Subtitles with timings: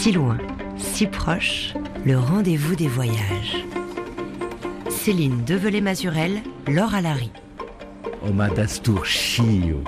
[0.00, 0.38] Si loin,
[0.78, 1.74] si proche,
[2.06, 3.66] le rendez-vous des voyages.
[4.88, 7.30] Céline Develay-Mazurel, Laure Alary.
[8.26, 9.84] Omadastur Shio,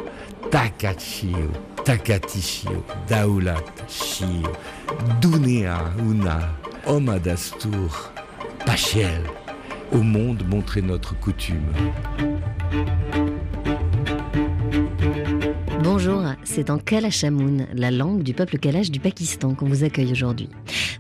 [0.50, 1.50] Takachio,
[1.86, 4.52] Takatishio, Daulat Shio,
[5.22, 6.40] Dunea Una,
[6.86, 8.12] Omadastur,
[8.66, 9.22] Pachiel.
[9.92, 11.72] Au monde montrer notre coutume.
[15.94, 20.48] Bonjour, c'est en Kalachamoun, la langue du peuple Kalash du Pakistan, qu'on vous accueille aujourd'hui.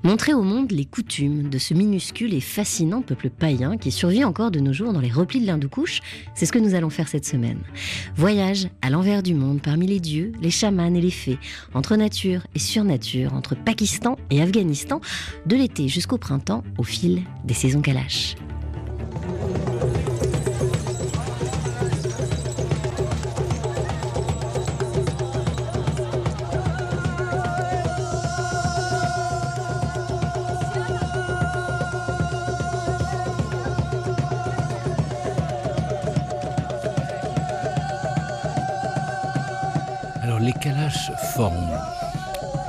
[0.02, 4.50] Montrer au monde les coutumes de ce minuscule et fascinant peuple païen qui survit encore
[4.50, 6.00] de nos jours dans les replis de l'Hindoukouche,
[6.34, 7.60] c'est ce que nous allons faire cette semaine.
[8.16, 11.38] Voyage à l'envers du monde parmi les dieux, les chamans et les fées,
[11.72, 15.00] entre nature et surnature, entre Pakistan et Afghanistan,
[15.46, 18.34] de l'été jusqu'au printemps au fil des saisons Kalash.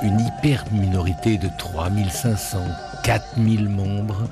[0.02, 2.58] Une hyper-minorité de 3500,
[3.04, 4.28] 4000 membres,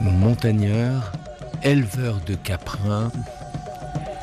[0.00, 1.12] montagneurs,
[1.62, 3.12] éleveurs de caprins,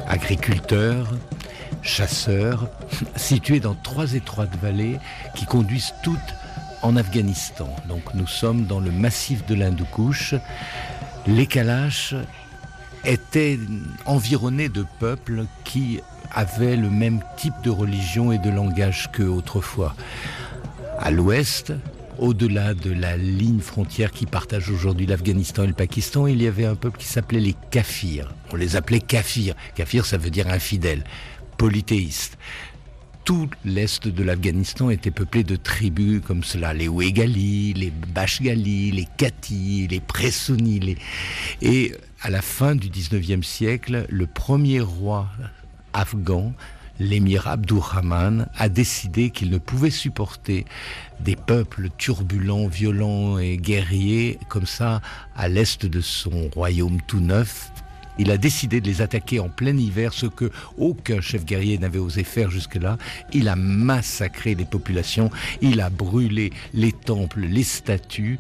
[0.08, 1.08] agriculteurs,
[1.82, 2.68] chasseurs,
[3.16, 5.00] situés dans trois étroites vallées
[5.36, 6.20] qui conduisent toutes
[6.82, 7.74] en Afghanistan.
[7.88, 10.36] Donc nous sommes dans le massif de l'Hindoukouche.
[11.28, 12.14] Les Kalash
[13.06, 13.58] étaient
[14.06, 16.02] environnés de peuples qui
[16.34, 19.96] avaient le même type de religion et de langage qu'autrefois.
[21.00, 21.74] À l'ouest,
[22.20, 26.66] au-delà de la ligne frontière qui partage aujourd'hui l'Afghanistan et le Pakistan, il y avait
[26.66, 28.34] un peuple qui s'appelait les Kafirs.
[28.52, 29.56] On les appelait Kafirs.
[29.76, 31.04] Kafir, ça veut dire infidèle,
[31.58, 32.38] polythéiste.
[33.24, 39.08] Tout l'est de l'Afghanistan était peuplé de tribus comme cela, les Ouégali, les Bashgali, les
[39.18, 40.80] Kati, les Pressoni.
[40.80, 40.98] Les...
[41.62, 45.28] Et à la fin du 19e siècle, le premier roi
[45.94, 46.54] afghan,
[47.00, 50.66] l'émir Abdurrahman a décidé qu'il ne pouvait supporter
[51.20, 55.02] des peuples turbulents, violents et guerriers comme ça
[55.36, 57.72] à l'est de son royaume tout neuf.
[58.20, 62.00] Il a décidé de les attaquer en plein hiver, ce que aucun chef guerrier n'avait
[62.00, 62.98] osé faire jusque-là.
[63.32, 65.30] Il a massacré les populations,
[65.62, 68.38] il a brûlé les temples, les statues,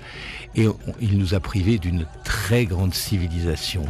[0.56, 0.68] et
[1.00, 3.86] il nous a privés d'une très grande civilisation.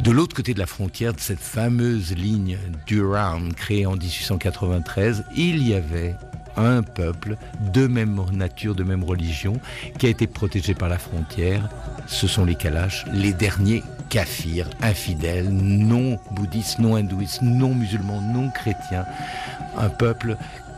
[0.00, 5.66] De l'autre côté de la frontière de cette fameuse ligne Durham créée en 1893, il
[5.66, 6.14] y avait
[6.56, 7.36] un peuple
[7.72, 9.54] de même nature, de même religion,
[9.98, 11.68] qui a été protégé par la frontière.
[12.06, 18.50] Ce sont les Kalash, les derniers kafirs, infidèles, non bouddhistes, non hindouistes, non musulmans, non
[18.50, 19.04] chrétiens.
[19.76, 20.36] Un peuple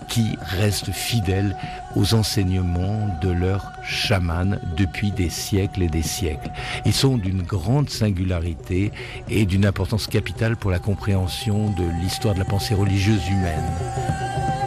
[0.08, 1.56] qui restent fidèles
[1.94, 6.50] aux enseignements de leurs chamans depuis des siècles et des siècles.
[6.84, 8.92] Ils sont d'une grande singularité
[9.28, 14.57] et d'une importance capitale pour la compréhension de l'histoire de la pensée religieuse humaine.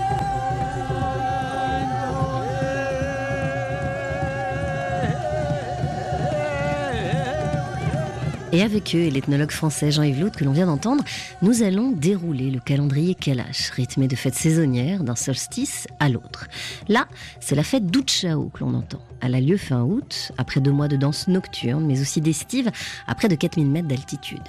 [8.54, 11.06] Et avec eux et l'ethnologue français Jean-Yves Lout que l'on vient d'entendre,
[11.42, 16.48] nous allons dérouler le calendrier Kalash, rythmé de fêtes saisonnières d'un solstice à l'autre.
[16.90, 17.08] Là,
[17.40, 19.00] c'est la fête d'Outchao que l'on entend.
[19.22, 22.70] Elle a lieu fin août, après deux mois de danse nocturne, mais aussi d'estive,
[23.08, 24.44] à près de 4000 mètres d'altitude.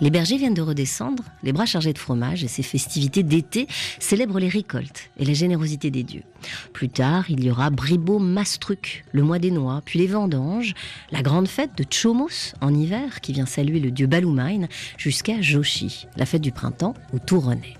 [0.00, 3.66] Les bergers viennent de redescendre, les bras chargés de fromage, et ces festivités d'été
[3.98, 6.22] célèbrent les récoltes et la générosité des dieux.
[6.74, 10.74] Plus tard, il y aura Bribo Mastruc, le mois des noix, puis les vendanges,
[11.12, 14.66] la grande fête de Chomos en hiver, qui vient saluer le dieu Balumain,
[14.98, 17.76] jusqu'à Joshi, la fête du printemps, tout renaît.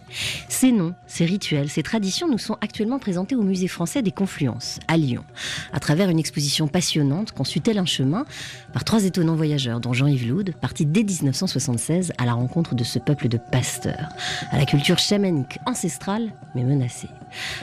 [0.49, 4.79] Ces noms, ces rituels, ces traditions nous sont actuellement présentés au Musée français des Confluences,
[4.89, 5.25] à Lyon,
[5.73, 8.25] à travers une exposition passionnante conçue tel un chemin
[8.73, 12.99] par trois étonnants voyageurs, dont Jean-Yves Loud, parti dès 1976 à la rencontre de ce
[12.99, 14.09] peuple de pasteurs,
[14.51, 17.09] à la culture chamanique ancestrale mais menacée.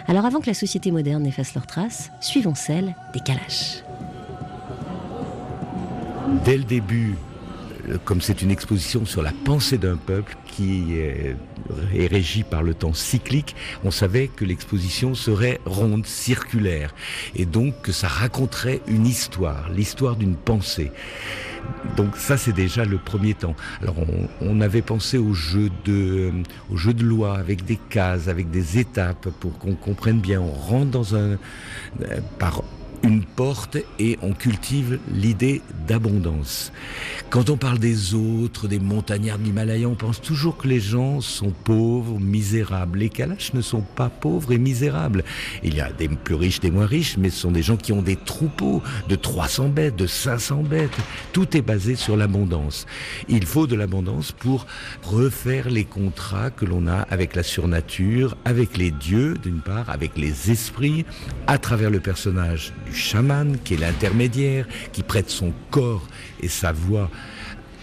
[0.07, 3.83] Alors avant que la société moderne n'efface leurs traces, suivons celle des Kalash.
[6.45, 7.15] Dès le début,
[8.05, 11.35] comme c'est une exposition sur la pensée d'un peuple qui est,
[12.07, 16.93] régie par le temps cyclique, on savait que l'exposition serait ronde, circulaire,
[17.35, 20.91] et donc que ça raconterait une histoire, l'histoire d'une pensée.
[21.95, 23.55] Donc ça c'est déjà le premier temps.
[23.81, 26.31] Alors on, on, avait pensé au jeu de
[26.69, 30.41] au jeu de loi avec des cases, avec des étapes pour qu'on comprenne bien.
[30.41, 31.37] On rentre dans un
[32.37, 32.63] par
[33.03, 36.71] une porte et on cultive l'idée d'abondance.
[37.29, 41.19] Quand on parle des autres, des montagnards de l'Himalaya, on pense toujours que les gens
[41.19, 42.99] sont pauvres, misérables.
[42.99, 45.23] Les Kalash ne sont pas pauvres et misérables.
[45.63, 47.91] Il y a des plus riches, des moins riches, mais ce sont des gens qui
[47.91, 50.97] ont des troupeaux de 300 bêtes, de 500 bêtes.
[51.33, 52.85] Tout est basé sur l'abondance.
[53.27, 54.65] Il faut de l'abondance pour
[55.03, 60.17] refaire les contrats que l'on a avec la surnature, avec les dieux d'une part, avec
[60.17, 61.05] les esprits,
[61.47, 66.07] à travers le personnage du chaman, qui est l'intermédiaire, qui prête son corps
[66.41, 67.09] et sa voix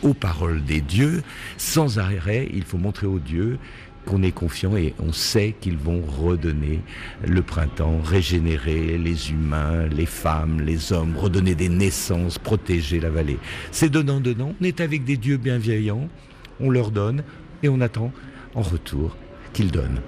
[0.03, 1.23] aux paroles des dieux.
[1.57, 3.59] Sans arrêt, il faut montrer aux dieux
[4.07, 6.81] qu'on est confiant et on sait qu'ils vont redonner
[7.27, 13.39] le printemps, régénérer les humains, les femmes, les hommes, redonner des naissances, protéger la vallée.
[13.73, 16.09] C'est donnant-donnant, on est avec des dieux bienveillants,
[16.61, 17.23] on leur donne
[17.63, 18.13] et on attend
[18.55, 19.17] en retour
[19.53, 20.01] qu'ils donnent.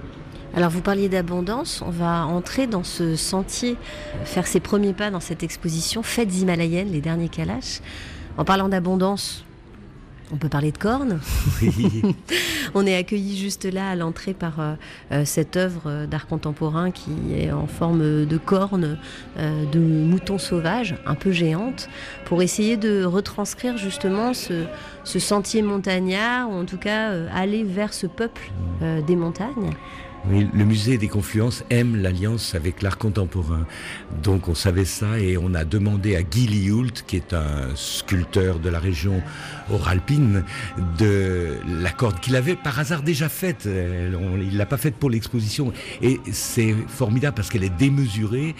[0.54, 3.76] Alors vous parliez d'abondance, on va entrer dans ce sentier,
[4.24, 7.80] faire ses premiers pas dans cette exposition Fêtes himalayennes, les derniers Kalash.
[8.36, 9.44] En parlant d'abondance,
[10.30, 11.20] on peut parler de cornes.
[12.74, 14.74] on est accueilli juste là à l'entrée par euh,
[15.12, 18.98] euh, cette œuvre d'art contemporain qui est en forme de cornes
[19.38, 21.88] euh, de moutons sauvages, un peu géante,
[22.24, 24.64] pour essayer de retranscrire justement ce,
[25.04, 28.50] ce sentier montagnard, ou en tout cas aller vers ce peuple
[29.06, 29.70] des montagnes
[30.30, 33.66] le musée des Confluences aime l'alliance avec l'art contemporain.
[34.22, 38.58] Donc on savait ça et on a demandé à Guy Lioult, qui est un sculpteur
[38.58, 39.22] de la région
[39.70, 40.44] oralpine,
[40.98, 43.66] de la corde qu'il avait par hasard déjà faite.
[43.66, 45.72] Il l'a pas faite pour l'exposition.
[46.02, 48.54] Et c'est formidable parce qu'elle est démesurée,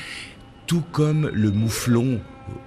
[0.67, 2.21] tout comme le mouflon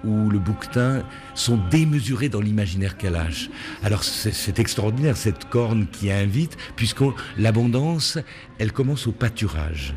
[0.04, 1.02] ou le bouquetin
[1.34, 3.50] sont démesurés dans l'imaginaire qu'elle lâche.
[3.82, 7.02] Alors c'est extraordinaire cette corne qui invite, puisque
[7.38, 8.18] l'abondance,
[8.58, 9.94] elle commence au pâturage.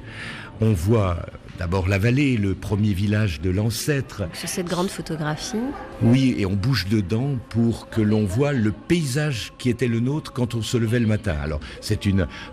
[0.62, 1.26] On voit
[1.60, 4.24] D'abord la vallée, le premier village de l'ancêtre.
[4.32, 5.58] Sur cette grande photographie.
[6.02, 10.32] Oui, et on bouge dedans pour que l'on voit le paysage qui était le nôtre
[10.32, 11.36] quand on se levait le matin.
[11.44, 12.00] Alors c'est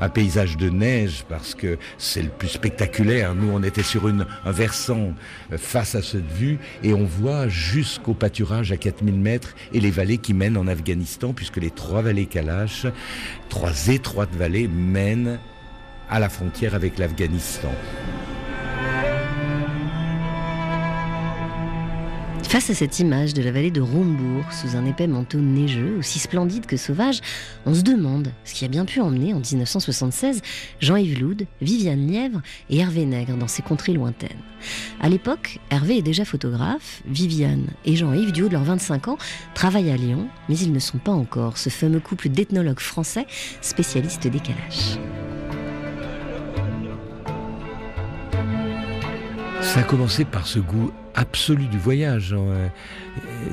[0.01, 3.37] un paysage de neige parce que c'est le plus spectaculaire.
[3.37, 5.15] Nous on était sur une, un versant
[5.53, 9.93] euh, face à cette vue et on voit jusqu'au pâturage à 4000 mètres et les
[9.93, 12.87] vallées qui mènent en Afghanistan puisque les trois vallées Kalash,
[13.51, 15.39] trois étroites vallées mènent
[16.11, 17.71] à la frontière avec l'Afghanistan.
[22.49, 26.21] Face à cette image de la vallée de Rombourg, sous un épais manteau neigeux, aussi
[26.21, 27.21] splendide que sauvage,
[27.67, 30.43] on se demande ce qui a bien pu emmener en 1976
[30.81, 32.41] Jean-Yves Loud, Viviane Lièvre
[32.71, 34.39] et Hervé Nègre dans ces contrées lointaines.
[35.01, 39.19] À l'époque, Hervé est déjà photographe, Viviane et Jean-Yves, du haut de leurs 25 ans,
[39.55, 43.27] travaillent à Lyon, mais ils ne sont pas encore ce fameux couple d'ethnologues français
[43.61, 44.99] spécialistes des calaches.
[49.77, 52.33] Ça a commencé par ce goût absolu du voyage.
[52.33, 52.71] Hein.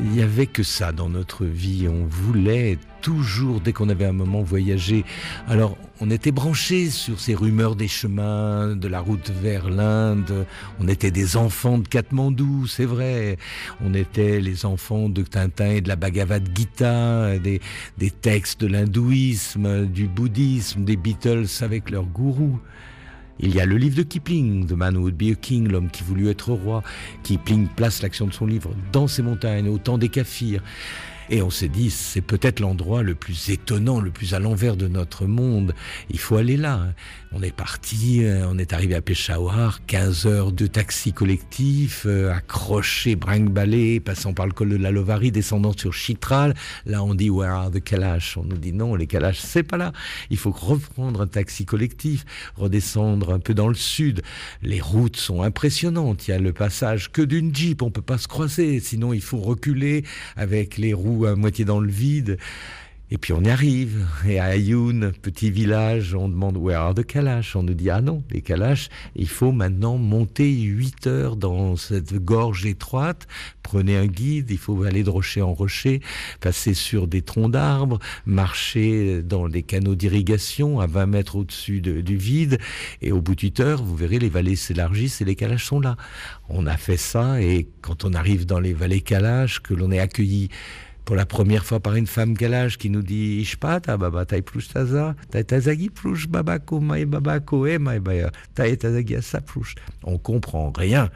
[0.05, 1.89] Il n'y avait que ça dans notre vie.
[1.89, 5.03] On voulait toujours, dès qu'on avait un moment, voyager.
[5.49, 10.45] Alors, on était branchés sur ces rumeurs des chemins, de la route vers l'Inde.
[10.79, 13.37] On était des enfants de Katmandou, c'est vrai.
[13.83, 17.59] On était les enfants de Tintin et de la Bhagavad Gita, des,
[17.97, 22.61] des textes de l'hindouisme, du bouddhisme, des Beatles avec leurs gourous.
[23.39, 25.89] Il y a le livre de Kipling, The Man Who Would Be a King, l'homme
[25.89, 26.83] qui voulut être roi.
[27.23, 30.61] Kipling place l'action de son livre dans ces montagnes, au temps des Kafirs.
[31.29, 34.87] Et on s'est dit, c'est peut-être l'endroit le plus étonnant, le plus à l'envers de
[34.87, 35.73] notre monde.
[36.09, 36.93] Il faut aller là.
[37.35, 42.31] On est parti, euh, on est arrivé à Peshawar, 15 heures de taxi collectif, euh,
[42.31, 43.49] accroché, brinque
[44.05, 46.53] passant par le col de la Lovari, descendant sur Chitral.
[46.85, 48.37] Là, on dit, where are the Kalash?
[48.37, 49.93] On nous dit non, les Kalash, c'est pas là.
[50.29, 52.23] Il faut reprendre un taxi collectif,
[52.55, 54.21] redescendre un peu dans le sud.
[54.61, 56.27] Les routes sont impressionnantes.
[56.27, 57.81] Il y a le passage que d'une Jeep.
[57.81, 58.79] On peut pas se croiser.
[58.79, 60.03] Sinon, il faut reculer
[60.35, 62.37] avec les roues à moitié dans le vide.
[63.13, 64.07] Et puis on y arrive.
[64.27, 67.55] Et à Ayoun, petit village, on demande Where are the Kalash?
[67.55, 72.15] On nous dit Ah non, les Kalash, il faut maintenant monter 8 heures dans cette
[72.15, 73.27] gorge étroite.
[73.61, 76.01] Prenez un guide, il faut aller de rocher en rocher,
[76.41, 82.17] passer sur des troncs d'arbres, marcher dans des canaux d'irrigation à 20 mètres au-dessus du
[82.17, 82.57] vide.
[83.03, 85.79] Et au bout de 8 heures, vous verrez, les vallées s'élargissent et les Kalash sont
[85.79, 85.97] là.
[86.49, 89.99] On a fait ça et quand on arrive dans les vallées Kalash, que l'on est
[89.99, 90.49] accueilli
[91.05, 94.67] pour la première fois par une femme galage qui nous dit Ishpata baba tai plus
[94.67, 99.39] taza, tai tazagi plus babako mai babako e mai baya, tai tazagi asa.
[100.03, 101.09] On comprend rien.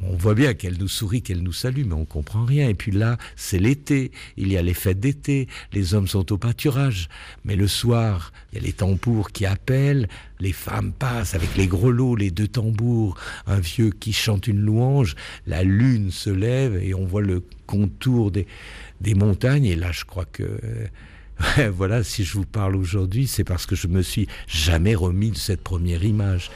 [0.00, 2.68] On voit bien qu'elle nous sourit, qu'elle nous salue, mais on comprend rien.
[2.68, 6.38] Et puis là, c'est l'été, il y a les fêtes d'été, les hommes sont au
[6.38, 7.08] pâturage,
[7.44, 11.66] mais le soir, il y a les tambours qui appellent, les femmes passent avec les
[11.66, 16.94] grelots, les deux tambours, un vieux qui chante une louange, la lune se lève et
[16.94, 18.46] on voit le contour des,
[19.00, 19.64] des montagnes.
[19.64, 20.58] Et là, je crois que
[21.72, 25.36] voilà, si je vous parle aujourd'hui, c'est parce que je me suis jamais remis de
[25.36, 26.50] cette première image.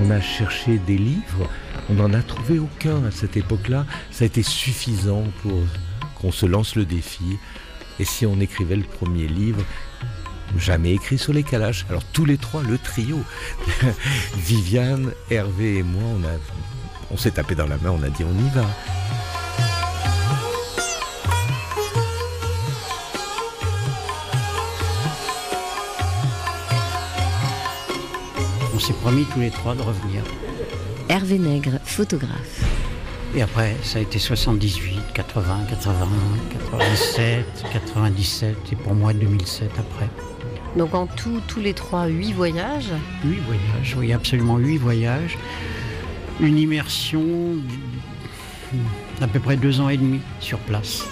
[0.00, 1.48] On a cherché des livres,
[1.90, 3.86] on n'en a trouvé aucun à cette époque-là.
[4.10, 5.60] Ça a été suffisant pour
[6.20, 7.38] qu'on se lance le défi.
[7.98, 9.64] Et si on écrivait le premier livre,
[10.56, 11.86] jamais écrit sur les calages.
[11.90, 13.20] Alors tous les trois, le trio,
[14.36, 16.30] Viviane, Hervé et moi, on, a,
[17.10, 18.66] on s'est tapé dans la main, on a dit on y va.
[28.74, 30.22] On s'est promis tous les trois de revenir.
[31.08, 32.62] Hervé Nègre, photographe.
[33.34, 36.06] Et après, ça a été 78, 80, 81,
[36.70, 40.08] 87, 97 et pour moi 2007 après.
[40.76, 42.92] Donc en tout, tous les trois, huit voyages
[43.24, 45.38] Huit voyages, oui, absolument huit voyages.
[46.40, 47.24] Une immersion
[49.20, 51.04] d'à peu près deux ans et demi sur place.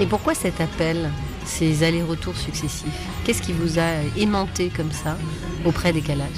[0.00, 1.10] Et pourquoi cet appel,
[1.44, 2.88] ces allers-retours successifs?
[3.24, 5.18] Qu'est-ce qui vous a aimanté comme ça
[5.64, 6.28] auprès des Kalash?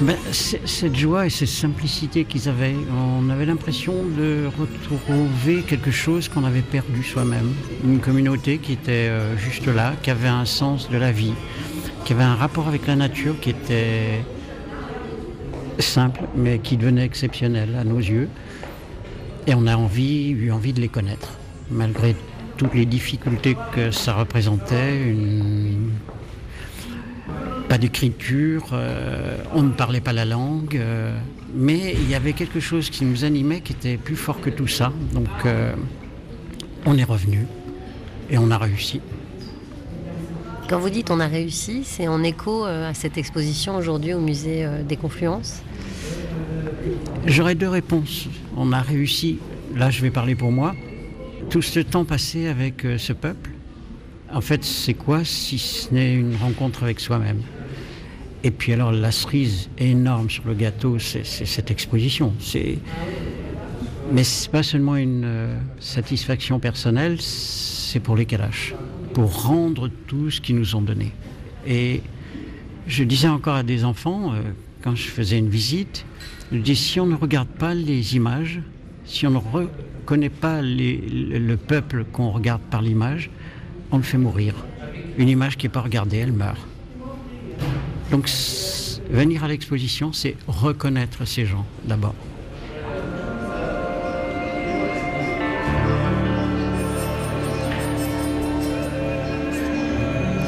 [0.00, 2.74] Ben, cette joie et cette simplicité qu'ils avaient,
[3.20, 7.52] on avait l'impression de retrouver quelque chose qu'on avait perdu soi-même.
[7.84, 11.34] Une communauté qui était euh, juste là, qui avait un sens de la vie,
[12.04, 14.24] qui avait un rapport avec la nature qui était
[15.78, 18.28] simple, mais qui devenait exceptionnel à nos yeux.
[19.46, 21.32] Et on a envie, eu envie de les connaître,
[21.70, 22.16] malgré
[22.56, 25.14] toutes les difficultés que ça représentait,
[27.70, 31.16] pas d'écriture, euh, on ne parlait pas la langue, euh,
[31.54, 34.66] mais il y avait quelque chose qui nous animait qui était plus fort que tout
[34.66, 34.92] ça.
[35.12, 35.72] Donc euh,
[36.84, 37.46] on est revenu
[38.28, 39.00] et on a réussi.
[40.68, 44.66] Quand vous dites on a réussi, c'est en écho à cette exposition aujourd'hui au musée
[44.88, 45.62] des Confluences?
[47.26, 48.26] J'aurais deux réponses.
[48.56, 49.38] On a réussi,
[49.76, 50.74] là je vais parler pour moi,
[51.50, 53.50] tout ce temps passé avec ce peuple.
[54.32, 57.42] En fait, c'est quoi si ce n'est une rencontre avec soi-même?
[58.42, 62.32] Et puis alors la cerise énorme sur le gâteau, c'est cette exposition.
[64.12, 68.74] Mais ce n'est pas seulement une euh, satisfaction personnelle, c'est pour les Kalash,
[69.14, 71.12] pour rendre tout ce qu'ils nous ont donné.
[71.66, 72.02] Et
[72.88, 74.40] je disais encore à des enfants, euh,
[74.82, 76.04] quand je faisais une visite,
[76.50, 78.60] je dis si on ne regarde pas les images,
[79.04, 83.30] si on ne reconnaît pas le peuple qu'on regarde par l'image,
[83.92, 84.54] on le fait mourir.
[85.18, 86.69] Une image qui n'est pas regardée, elle meurt.
[88.10, 88.28] Donc
[89.10, 92.14] venir à l'exposition, c'est reconnaître ces gens d'abord.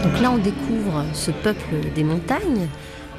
[0.02, 2.66] Donc là, on découvre ce peuple des montagnes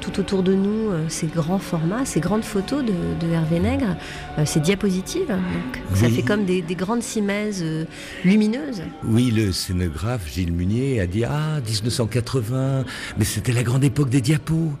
[0.04, 3.96] tout autour de nous euh, ces grands formats, ces grandes photos de, Hervé Nègre,
[4.38, 5.28] euh, ces diapositives.
[5.28, 7.84] Donc, Ça fait comme des, grandes cimaises euh,
[8.24, 8.82] lumineuses.
[9.04, 12.84] Oui, le scénographe Gilles Munier a dit Ah, 1980,
[13.18, 14.72] mais c'était la grande époque des diapos.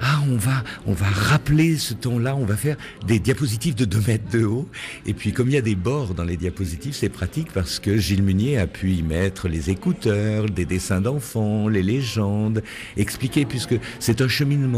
[0.00, 4.00] Ah, on va, on va rappeler ce temps-là, on va faire des diapositives de 2
[4.06, 4.68] mètres de haut.
[5.06, 7.98] Et puis, comme il y a des bords dans les diapositives, c'est pratique parce que
[7.98, 12.62] Gilles Munier a pu y mettre les écouteurs, des dessins d'enfants, les légendes,
[12.96, 14.69] expliquer, puisque c'est un cheminement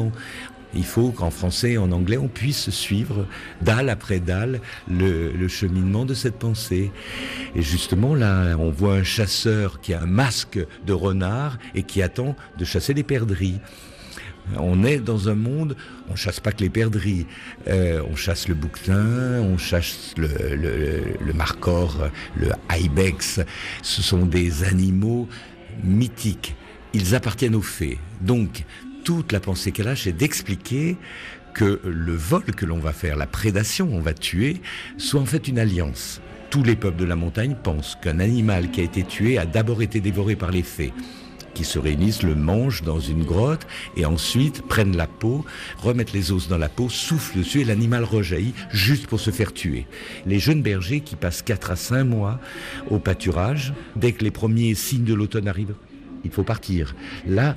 [0.74, 3.26] il faut qu'en français et en anglais, on puisse suivre
[3.60, 6.90] dalle après dalle le, cheminement de cette pensée.
[7.54, 12.02] Et justement, là, on voit un chasseur qui a un masque de renard et qui
[12.02, 13.60] attend de chasser des perdrix.
[14.56, 15.76] On est dans un monde,
[16.10, 17.26] on chasse pas que les perdrix,
[17.68, 23.40] euh, on chasse le bouquetin, on chasse le marcor, le ibex.
[23.82, 25.28] Ce sont des animaux
[25.84, 26.56] mythiques.
[26.92, 27.98] Ils appartiennent aux fées.
[28.20, 28.64] Donc,
[29.04, 30.96] toute la pensée qu'elle a, c'est d'expliquer
[31.54, 34.60] que le vol que l'on va faire, la prédation, on va tuer,
[34.96, 36.20] soit en fait une alliance.
[36.50, 39.82] Tous les peuples de la montagne pensent qu'un animal qui a été tué a d'abord
[39.82, 40.92] été dévoré par les fées.
[41.54, 43.66] qui se réunissent, le mangent dans une grotte
[43.96, 45.44] et ensuite prennent la peau,
[45.76, 49.52] remettent les os dans la peau, soufflent dessus et l'animal rejaillit juste pour se faire
[49.52, 49.86] tuer.
[50.26, 52.40] Les jeunes bergers qui passent 4 à 5 mois
[52.90, 55.74] au pâturage, dès que les premiers signes de l'automne arrivent,
[56.24, 56.94] il faut partir.
[57.26, 57.56] Là,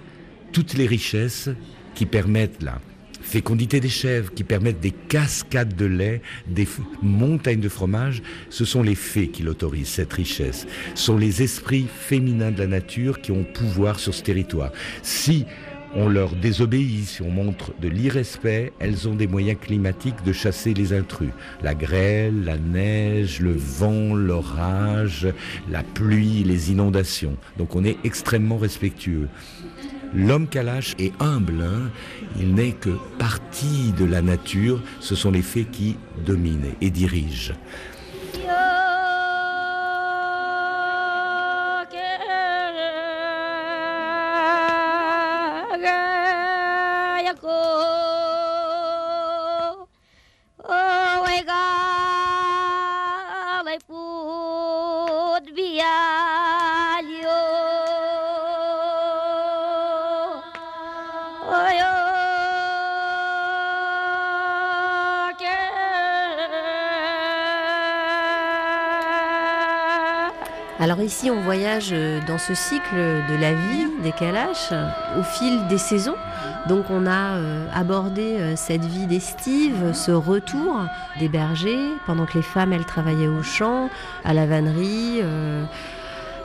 [0.51, 1.49] toutes les richesses
[1.93, 2.79] qui permettent la
[3.21, 6.67] fécondité des chèvres, qui permettent des cascades de lait, des
[7.01, 10.67] montagnes de fromage, ce sont les fées qui l'autorisent, cette richesse.
[10.93, 14.71] Ce sont les esprits féminins de la nature qui ont pouvoir sur ce territoire.
[15.01, 15.45] Si
[15.95, 20.73] on leur désobéit, si on montre de l'irrespect, elles ont des moyens climatiques de chasser
[20.73, 21.31] les intrus.
[21.63, 25.27] La grêle, la neige, le vent, l'orage,
[25.69, 27.37] la pluie, les inondations.
[27.57, 29.29] Donc on est extrêmement respectueux.
[30.13, 31.89] L'homme Kalash est humble, hein.
[32.39, 37.53] il n'est que partie de la nature, ce sont les fées qui dominent et dirigent.
[71.15, 74.73] Ici, on voyage euh, dans ce cycle de la vie des Kalash
[75.17, 76.15] au fil des saisons.
[76.67, 80.77] Donc on a euh, abordé euh, cette vie d'estive, ce retour
[81.19, 83.89] des bergers, pendant que les femmes, elles travaillaient au champ,
[84.25, 85.21] à la vannerie,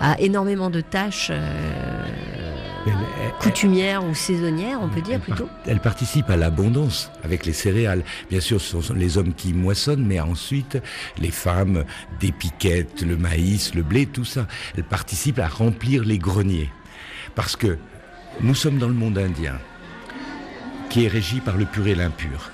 [0.00, 1.32] à énormément de tâches
[3.40, 8.02] coutumière ou saisonnière, on peut dire plutôt Elle participe à l'abondance avec les céréales.
[8.30, 10.78] Bien sûr, ce sont les hommes qui moissonnent, mais ensuite,
[11.18, 11.84] les femmes
[12.20, 14.46] dépiquettent le maïs, le blé, tout ça.
[14.76, 16.70] Elle participe à remplir les greniers.
[17.34, 17.78] Parce que
[18.40, 19.58] nous sommes dans le monde indien,
[20.88, 22.50] qui est régi par le pur et l'impur.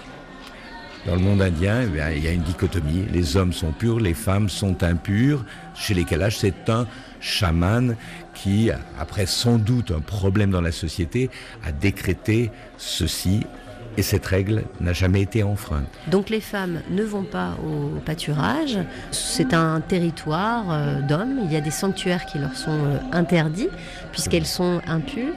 [1.06, 3.04] Dans le monde indien, eh il y a une dichotomie.
[3.12, 5.44] Les hommes sont purs, les femmes sont impures.
[5.76, 6.88] Chez les Kalash, c'est un
[7.20, 7.94] chaman
[8.34, 11.30] qui, après sans doute un problème dans la société,
[11.64, 13.46] a décrété ceci
[13.96, 15.86] et cette règle n'a jamais été enfreinte.
[16.08, 18.78] Donc les femmes ne vont pas au pâturage,
[19.10, 23.68] c'est un territoire euh, d'hommes, il y a des sanctuaires qui leur sont euh, interdits
[24.12, 25.34] puisqu'elles sont impures.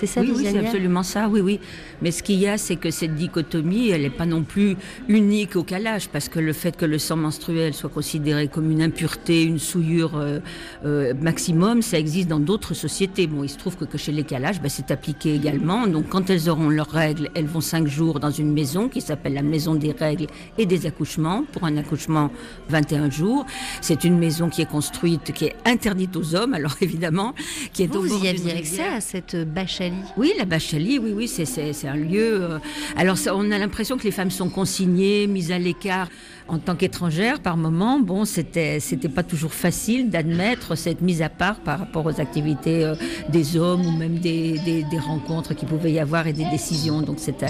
[0.00, 1.60] C'est ça, Oui, oui c'est absolument ça, oui, oui.
[2.00, 4.76] Mais ce qu'il y a, c'est que cette dichotomie, elle n'est pas non plus
[5.08, 8.80] unique au calage, parce que le fait que le sang menstruel soit considéré comme une
[8.80, 10.38] impureté, une souillure euh,
[10.86, 13.26] euh, maximum, ça existe dans d'autres sociétés.
[13.26, 15.86] Bon, il se trouve que, chez les calages, ben, c'est appliqué également.
[15.86, 19.34] Donc, quand elles auront leurs règles, elles vont cinq jours dans une maison qui s'appelle
[19.34, 21.44] la maison des règles et des accouchements.
[21.52, 22.30] Pour un accouchement,
[22.68, 23.44] 21 jours.
[23.82, 27.34] C'est une maison qui est construite, qui est interdite aux hommes, alors évidemment,
[27.72, 29.80] qui est Vous, vous y aviez accès à cette bâche
[30.16, 32.42] oui, la Bachali, oui, oui, c'est un lieu.
[32.42, 32.58] Euh,
[32.96, 36.08] alors, on a l'impression que les femmes sont consignées, mises à l'écart.
[36.50, 41.28] En tant qu'étrangère, par moment, bon, c'était c'était pas toujours facile d'admettre cette mise à
[41.28, 42.96] part par rapport aux activités euh,
[43.28, 47.02] des hommes ou même des, rencontres qui pouvaient y avoir et des décisions.
[47.02, 47.46] Donc c'était,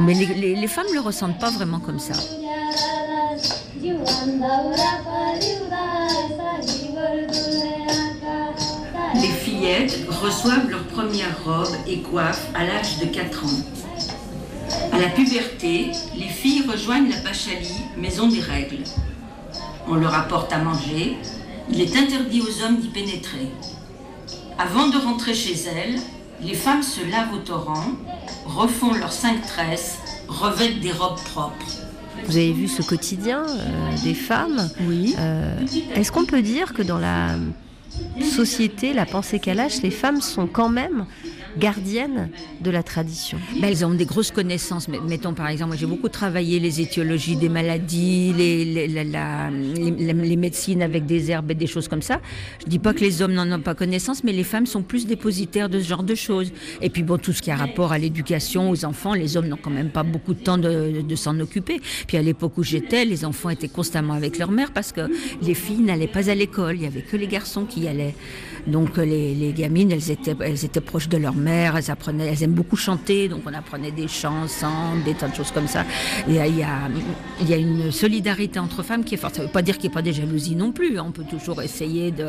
[0.00, 2.14] mais les femmes le ressentent pas vraiment comme ça
[9.14, 13.89] les fillettes reçoivent leur première robe et coiffe à l'âge de 4 ans.
[14.92, 18.84] À la puberté, les filles rejoignent la Bachali, maison des règles.
[19.88, 21.16] On leur apporte à manger.
[21.70, 23.48] Il est interdit aux hommes d'y pénétrer.
[24.58, 25.98] Avant de rentrer chez elles,
[26.42, 27.86] les femmes se lavent au torrent,
[28.46, 31.66] refont leurs cinq tresses, revêtent des robes propres.
[32.26, 34.68] Vous avez vu ce quotidien euh, des femmes.
[34.82, 35.14] Oui.
[35.18, 35.54] Euh,
[35.94, 37.36] est-ce qu'on peut dire que dans la
[38.22, 41.06] société, la pensée Kalash, les femmes sont quand même
[41.58, 43.38] gardiennes de la tradition.
[43.60, 44.88] Ben, elles ont des grosses connaissances.
[44.88, 51.30] Mettons par exemple, j'ai beaucoup travaillé les étiologies des maladies, les, les, médecines avec des
[51.30, 52.20] herbes et des choses comme ça.
[52.60, 55.06] Je dis pas que les hommes n'en ont pas connaissance, mais les femmes sont plus
[55.06, 56.52] dépositaires de ce genre de choses.
[56.80, 59.58] Et puis bon, tout ce qui a rapport à l'éducation, aux enfants, les hommes n'ont
[59.60, 61.80] quand même pas beaucoup de temps de, de s'en occuper.
[62.06, 65.02] Puis à l'époque où j'étais, les enfants étaient constamment avec leur mère parce que
[65.42, 66.76] les filles n'allaient pas à l'école.
[66.76, 68.14] Il y avait que les garçons qui y allaient.
[68.66, 72.42] Donc les, les gamines, elles étaient, elles étaient proches de leur mère, elles apprenaient, elles
[72.42, 75.84] aiment beaucoup chanter, donc on apprenait des chants ensemble, des tas de choses comme ça.
[76.28, 76.88] Et il y a,
[77.46, 79.36] y a une solidarité entre femmes qui est forte.
[79.36, 80.98] Ça ne veut pas dire qu'il n'y a pas des jalousies non plus.
[80.98, 81.04] Hein.
[81.08, 82.26] On peut toujours essayer de,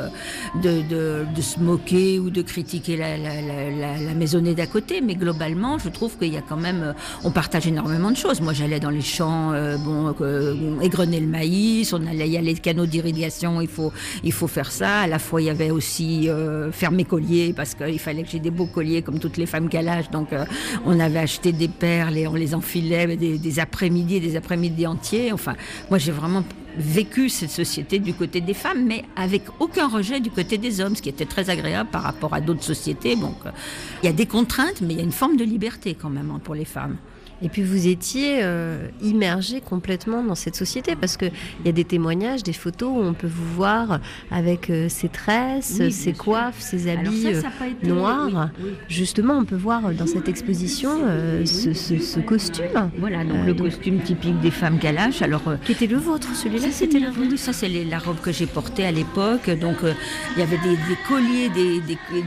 [0.62, 0.82] de,
[1.26, 6.34] de, se moquer ou de critiquer la, maisonnée d'à côté, mais globalement, je trouve qu'il
[6.34, 8.42] y a quand même, on partage énormément de choses.
[8.42, 12.38] Moi, j'allais dans les champs, euh, bon, euh, égrener le maïs, on allait, il y
[12.38, 13.92] a les canaux d'irrigation, il faut,
[14.24, 15.02] il faut faire ça.
[15.02, 18.30] À la fois, il y avait aussi euh, faire mes colliers parce qu'il fallait que
[18.30, 20.10] j'ai des beaux colliers comme toutes les femmes l'âge.
[20.12, 20.46] Donc, euh,
[20.86, 25.32] on avait acheté des perles et on les enfilait des, après-midi, des après-midi entiers.
[25.32, 25.56] Enfin,
[25.90, 26.44] moi, j'ai vraiment
[26.78, 30.96] vécu cette société du côté des femmes, mais avec aucun rejet du côté des hommes,
[30.96, 33.16] ce qui était très agréable par rapport à d'autres sociétés.
[33.16, 33.36] Donc,
[34.04, 36.32] il y a des contraintes, mais il y a une forme de liberté quand même
[36.32, 36.98] hein, pour les femmes.
[37.42, 41.32] Et puis vous étiez euh, immergé complètement dans cette société parce qu'il
[41.66, 44.00] y a des témoignages, des photos où on peut vous voir
[44.30, 47.42] avec euh, ses tresses, ses coiffes, ses habits euh,
[47.84, 48.50] noirs.
[48.88, 50.90] Justement, on peut voir dans cette exposition
[51.46, 52.66] ce, costume.
[52.98, 55.22] Voilà, donc le costume typique des femmes galaches.
[55.22, 57.38] Alors, qui était le vôtre, celui-là C'était le vôtre.
[57.38, 59.50] Ça, c'est la robe que j'ai portée à l'époque.
[59.50, 60.78] Donc, il y avait des,
[61.08, 61.80] colliers, des,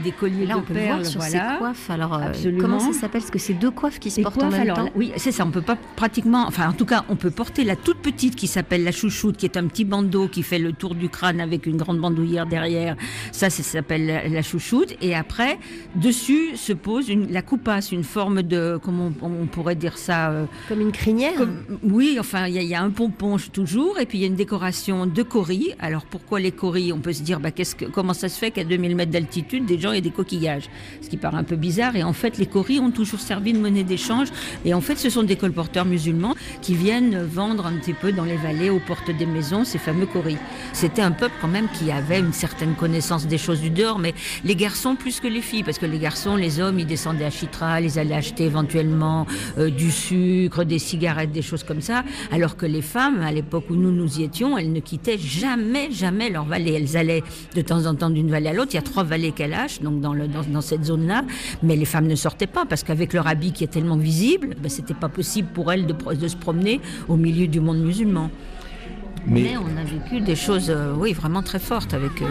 [0.03, 1.53] des, colliers Là, de on peut perles, voir sur voilà.
[1.53, 1.89] ces coiffes.
[1.89, 2.21] Alors,
[2.59, 3.21] comment ça s'appelle?
[3.21, 5.45] Parce que c'est deux coiffes qui se portent en même temps c'est ça.
[5.45, 8.47] On peut pas pratiquement, enfin, en tout cas, on peut porter la toute petite qui
[8.47, 11.65] s'appelle la chouchoute, qui est un petit bandeau qui fait le tour du crâne avec
[11.65, 12.95] une grande bandoulière derrière.
[13.31, 14.95] Ça, ça s'appelle la, chouchoute.
[15.01, 15.57] Et après,
[15.95, 20.45] dessus se pose une, la coupasse, une forme de, comment on, pourrait dire ça euh,
[20.69, 21.47] Comme une crinière.
[21.83, 25.05] oui, enfin, il y, a un pompon toujours, et puis il y a une décoration
[25.05, 25.73] de coris.
[25.79, 26.93] Alors pourquoi les coris?
[26.93, 29.65] On peut se dire, bah, qu'est-ce que, comment ça se fait qu'à 2000 mètres d'altitude,
[29.65, 30.69] des gens aient des coquillages?
[31.01, 31.95] Ce qui paraît un peu bizarre.
[31.95, 34.29] Et en fait, les coris ont toujours servi de monnaie d'échange.
[34.63, 38.23] Et en fait, ce sont des colporteurs musulmans qui viennent vendre un petit peu dans
[38.23, 40.37] les vallées, aux portes des maisons, ces fameux coris.
[40.73, 44.13] C'était un peuple quand même qui avait une certaine connaissance des choses du dehors, mais
[44.43, 47.29] les garçons plus que les filles, parce que les garçons, les hommes, ils descendaient à
[47.29, 49.25] Chitra, ils allaient acheter éventuellement
[49.57, 53.65] euh, du sucre, des cigarettes, des choses comme ça, alors que les femmes, à l'époque
[53.69, 56.73] où nous nous y étions, elles ne quittaient jamais, jamais leur vallée.
[56.73, 57.23] Elles allaient
[57.55, 58.71] de temps en temps d'une vallée à l'autre.
[58.73, 61.23] Il y a trois vallées qu'elles lâchent, donc dans, cette zone-là,
[61.63, 64.69] mais les femmes ne sortaient pas parce qu'avec leur habit qui est tellement visible, ben,
[64.85, 68.29] c'était pas possible pour elles de, se promener au milieu du monde musulman.
[69.25, 72.27] Mais, on a vécu des choses, euh, oui, vraiment très fortes avec eux.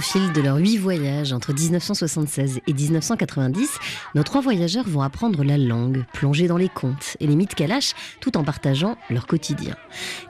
[0.00, 3.78] Au fil de leurs huit voyages entre 1976 et 1990,
[4.14, 7.92] nos trois voyageurs vont apprendre la langue, plonger dans les contes et les mythes kalash,
[8.18, 9.76] tout en partageant leur quotidien.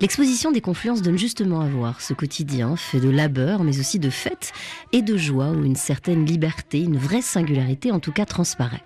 [0.00, 4.10] L'exposition des confluences donne justement à voir ce quotidien fait de labeur, mais aussi de
[4.10, 4.50] fête
[4.90, 8.82] et de joie où une certaine liberté, une vraie singularité en tout cas transparaît.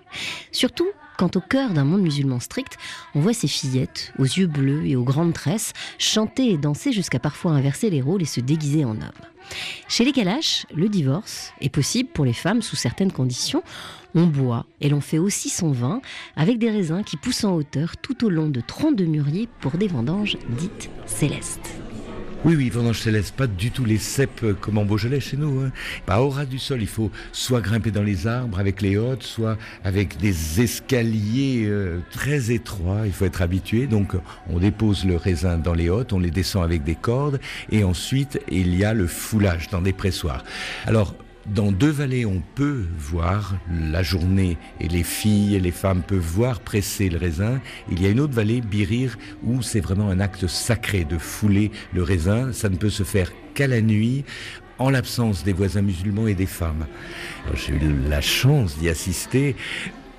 [0.51, 2.77] Surtout quand au cœur d'un monde musulman strict,
[3.13, 7.19] on voit ces fillettes, aux yeux bleus et aux grandes tresses, chanter et danser jusqu'à
[7.19, 9.25] parfois inverser les rôles et se déguiser en hommes.
[9.87, 13.63] Chez les Kalash, le divorce est possible pour les femmes sous certaines conditions.
[14.15, 16.01] On boit et l'on fait aussi son vin
[16.35, 19.73] avec des raisins qui poussent en hauteur tout au long de troncs de mûrier pour
[19.73, 21.84] des vendanges dites célestes.
[22.45, 25.61] Oui, oui, vendange céleste, pas du tout les cèpes euh, comme en Beaujolais chez nous.
[25.61, 25.71] Hein.
[26.05, 29.23] Bah, au ras du sol, il faut soit grimper dans les arbres avec les hôtes,
[29.23, 33.07] soit avec des escaliers euh, très étroits.
[33.07, 33.87] Il faut être habitué.
[33.87, 34.13] Donc,
[34.47, 37.39] on dépose le raisin dans les hôtes, on les descend avec des cordes,
[37.71, 40.43] et ensuite, il y a le foulage dans des pressoirs.
[40.85, 41.15] Alors,
[41.47, 46.19] dans deux vallées, on peut voir la journée et les filles et les femmes peuvent
[46.19, 47.61] voir presser le raisin.
[47.91, 51.71] Il y a une autre vallée, Birir, où c'est vraiment un acte sacré de fouler
[51.93, 52.51] le raisin.
[52.51, 54.25] Ça ne peut se faire qu'à la nuit
[54.79, 56.87] en l'absence des voisins musulmans et des femmes.
[57.53, 59.55] J'ai eu la chance d'y assister.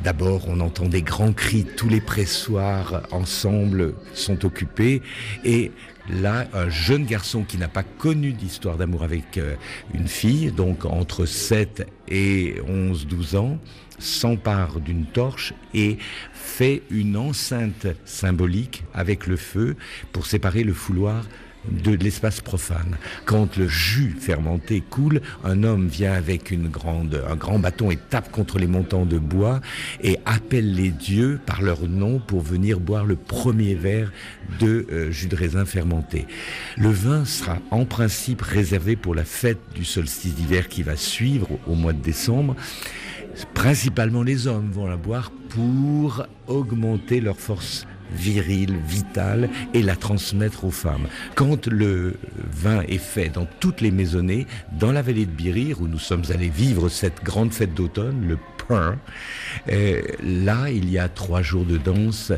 [0.01, 5.03] D'abord, on entend des grands cris, tous les pressoirs ensemble sont occupés
[5.45, 5.73] et
[6.09, 9.55] là, un jeune garçon qui n'a pas connu d'histoire d'amour avec euh,
[9.95, 13.59] une fille, donc entre 7 et 11, 12 ans,
[13.99, 15.99] s'empare d'une torche et
[16.33, 19.77] fait une enceinte symbolique avec le feu
[20.13, 21.25] pour séparer le fouloir
[21.71, 22.97] de l'espace profane.
[23.25, 27.97] Quand le jus fermenté coule, un homme vient avec une grande, un grand bâton et
[27.97, 29.61] tape contre les montants de bois
[30.03, 34.13] et appelle les dieux par leur nom pour venir boire le premier verre
[34.61, 36.27] de euh, jus de raisin fermenté.
[36.77, 41.49] Le vin sera en principe réservé pour la fête du solstice d'hiver qui va suivre
[41.67, 42.57] au mois de décembre.
[43.55, 50.65] Principalement les hommes vont la boire pour augmenter leur force virile, vitale, et la transmettre
[50.65, 51.09] aux femmes.
[51.35, 52.17] Quand le
[52.51, 54.47] vin est fait dans toutes les maisonnées,
[54.79, 58.39] dans la vallée de Birir, où nous sommes allés vivre cette grande fête d'automne, le
[58.71, 62.33] euh, là, il y a trois jours de danse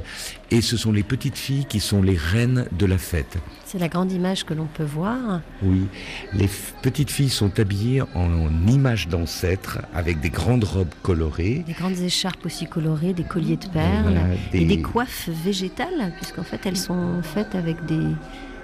[0.51, 3.39] et ce sont les petites filles qui sont les reines de la fête.
[3.65, 5.43] C'est la grande image que l'on peut voir.
[5.63, 5.87] Oui,
[6.33, 6.49] les
[6.83, 11.65] petites filles sont habillées en, image d'ancêtres avec des grandes robes colorées.
[11.67, 14.19] Des grandes écharpes aussi colorées, des colliers de perles
[14.53, 18.01] et des coiffes végétales puisqu'en fait elles sont faites avec des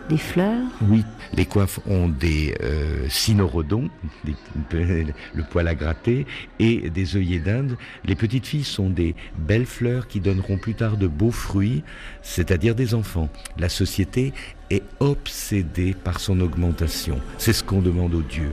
[0.08, 1.04] des fleurs Oui,
[1.36, 3.88] les coiffes ont des euh, cynorodons,
[4.24, 6.26] le poil à gratter,
[6.58, 7.76] et des œillets d'Inde.
[8.04, 11.82] Les petites filles sont des belles fleurs qui donneront plus tard de beaux fruits,
[12.22, 13.28] c'est-à-dire des enfants.
[13.58, 14.32] La société
[14.70, 17.20] est obsédée par son augmentation.
[17.38, 18.52] C'est ce qu'on demande aux dieux.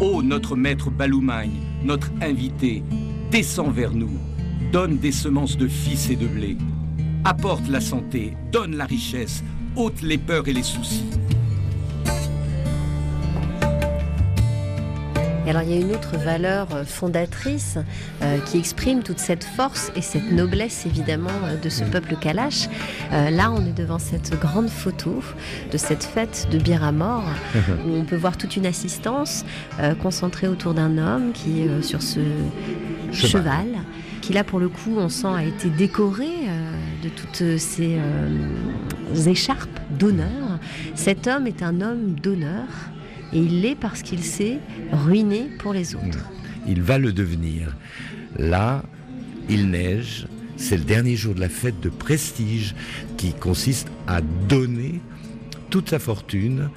[0.00, 2.82] Ô notre maître Baloumagne, notre invité,
[3.30, 4.18] descends vers nous
[4.72, 6.56] donne des semences de fils et de blé,
[7.24, 9.44] apporte la santé, donne la richesse,
[9.76, 11.04] ôte les peurs et les soucis.
[15.44, 17.76] Et alors il y a une autre valeur euh, fondatrice
[18.22, 22.68] euh, qui exprime toute cette force et cette noblesse évidemment euh, de ce peuple kalash.
[23.10, 25.20] là on est devant cette grande photo
[25.70, 27.24] de cette fête de Biramor
[27.86, 29.44] où on peut voir toute une assistance
[30.00, 32.20] concentrée autour d'un homme qui est sur ce
[33.12, 33.66] cheval
[34.22, 39.26] qui là pour le coup on sent a été décoré euh, de toutes ces euh,
[39.26, 40.58] écharpes d'honneur.
[40.94, 42.66] Cet homme est un homme d'honneur
[43.34, 44.58] et il l'est parce qu'il s'est
[44.92, 46.04] ruiné pour les autres.
[46.06, 46.68] Hmm.
[46.68, 47.76] Il va le devenir.
[48.38, 48.84] Là,
[49.50, 52.74] il neige, c'est le dernier jour de la fête de prestige
[53.16, 55.00] qui consiste à donner
[55.72, 56.68] toute sa fortune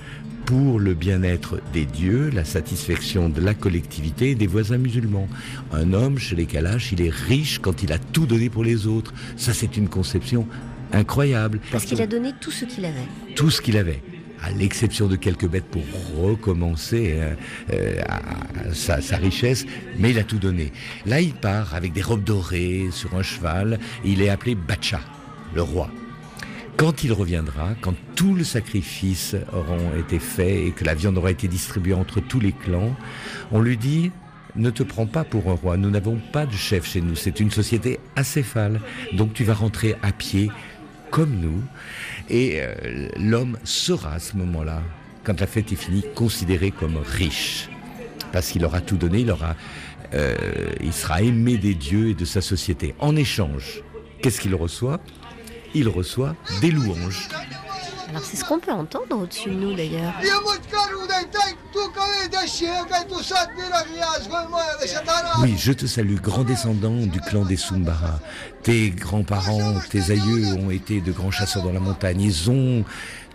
[0.46, 5.28] pour le bien-être des dieux, la satisfaction de la collectivité et des voisins musulmans.
[5.74, 8.88] Un homme, chez les Kalash, il est riche quand il a tout donné pour les
[8.88, 9.14] autres.
[9.36, 10.48] Ça, c'est une conception
[10.94, 11.60] incroyable.
[11.74, 13.08] Parce qu'il a donné tout ce qu'il avait.
[13.36, 14.02] Tout ce qu'il avait
[14.42, 15.84] à l'exception de quelques bêtes pour
[16.16, 17.36] recommencer hein,
[17.74, 18.02] euh,
[18.72, 19.66] sa, sa, richesse,
[20.00, 20.72] mais il a tout donné.
[21.06, 25.02] Là, il part avec des robes dorées sur un cheval, il est appelé Bacha,
[25.54, 25.90] le roi.
[26.78, 31.32] Quand il reviendra, quand tout le sacrifice aura été fait et que la viande aura
[31.32, 32.96] été distribuée entre tous les clans,
[33.52, 34.12] on lui dit
[34.58, 37.40] ne te prends pas pour un roi, nous n'avons pas de chef chez nous, c'est
[37.40, 38.82] une société acéphale,
[39.14, 40.50] donc tu vas rentrer à pied
[41.12, 41.62] comme nous,
[42.30, 44.82] et euh, l'homme sera à ce moment-là,
[45.24, 47.70] quand la fête est finie, considéré comme riche,
[48.32, 49.56] parce qu'il aura tout donné, il, aura,
[50.14, 50.36] euh,
[50.82, 52.96] il sera aimé des dieux et de sa société.
[53.00, 53.82] En échange,
[54.22, 55.00] qu'est-ce qu'il reçoit?
[55.76, 57.30] Il reçoit des louanges.
[58.10, 60.14] Alors c'est ce qu'on peut entendre au-dessus de nous d'ailleurs.
[65.42, 68.20] Oui, je te salue, grand descendant du clan des Sumbara.
[68.64, 72.22] Tes grands-parents, tes aïeux ont été de grands chasseurs dans la montagne.
[72.22, 72.86] Ils ont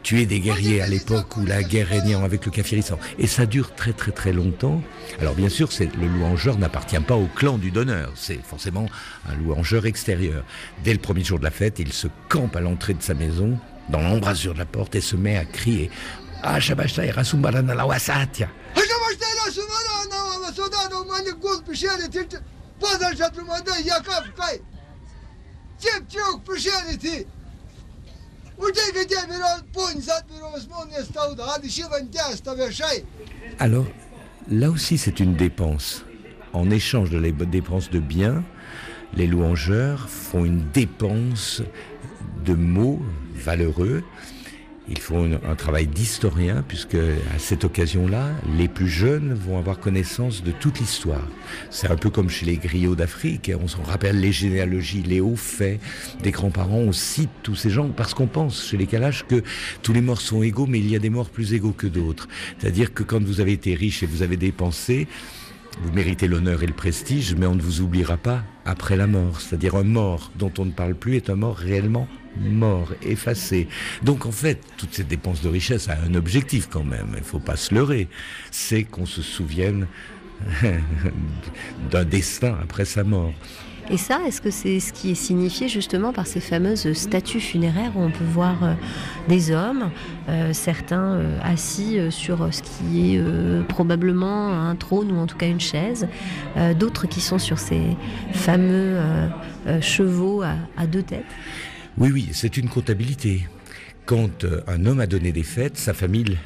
[0.02, 2.98] tuer des guerriers à l'époque où la guerre régnait avec le Kafiristan.
[3.18, 4.82] Et ça dure très très très longtemps.
[5.20, 8.86] Alors bien sûr, le louangeur n'appartient pas au clan du donneur, c'est forcément
[9.28, 10.44] un louangeur extérieur.
[10.84, 13.58] Dès le premier jour de la fête, il se campe à l'entrée de sa maison,
[13.88, 15.90] dans l'embrasure de la porte, et se met à crier
[16.42, 16.60] Ah,
[33.58, 33.86] alors,
[34.50, 36.04] là aussi, c'est une dépense.
[36.52, 38.42] En échange de les dépenses de biens,
[39.14, 41.62] les louangeurs font une dépense
[42.44, 43.00] de mots
[43.34, 44.02] valeureux
[44.90, 50.42] ils font un travail d'historien puisque à cette occasion-là, les plus jeunes vont avoir connaissance
[50.42, 51.26] de toute l'histoire.
[51.70, 53.52] C'est un peu comme chez les griots d'Afrique.
[53.62, 55.80] On se rappelle les généalogies, les hauts faits
[56.22, 56.78] des grands-parents.
[56.78, 59.42] On cite tous ces gens parce qu'on pense chez les Kalash que
[59.82, 62.28] tous les morts sont égaux, mais il y a des morts plus égaux que d'autres.
[62.58, 65.06] C'est-à-dire que quand vous avez été riche et vous avez dépensé,
[65.82, 69.40] vous méritez l'honneur et le prestige, mais on ne vous oubliera pas après la mort.
[69.40, 73.68] C'est-à-dire un mort dont on ne parle plus est un mort réellement mort, effacé.
[74.02, 77.24] Donc en fait, toute cette dépense de richesse a un objectif quand même, il ne
[77.24, 78.08] faut pas se leurrer,
[78.50, 79.86] c'est qu'on se souvienne
[81.90, 83.32] d'un destin après sa mort.
[83.90, 87.90] Et ça, est-ce que c'est ce qui est signifié justement par ces fameuses statues funéraires
[87.96, 88.74] où on peut voir euh,
[89.28, 89.90] des hommes,
[90.28, 93.22] euh, certains euh, assis sur ce qui est
[93.66, 96.06] probablement un trône ou en tout cas une chaise,
[96.78, 97.96] d'autres qui sont sur ces
[98.32, 98.98] fameux
[99.80, 101.24] chevaux à deux têtes?
[101.98, 103.46] Oui, oui, c'est une comptabilité.
[104.06, 106.38] Quand euh, un homme a donné des fêtes, sa famille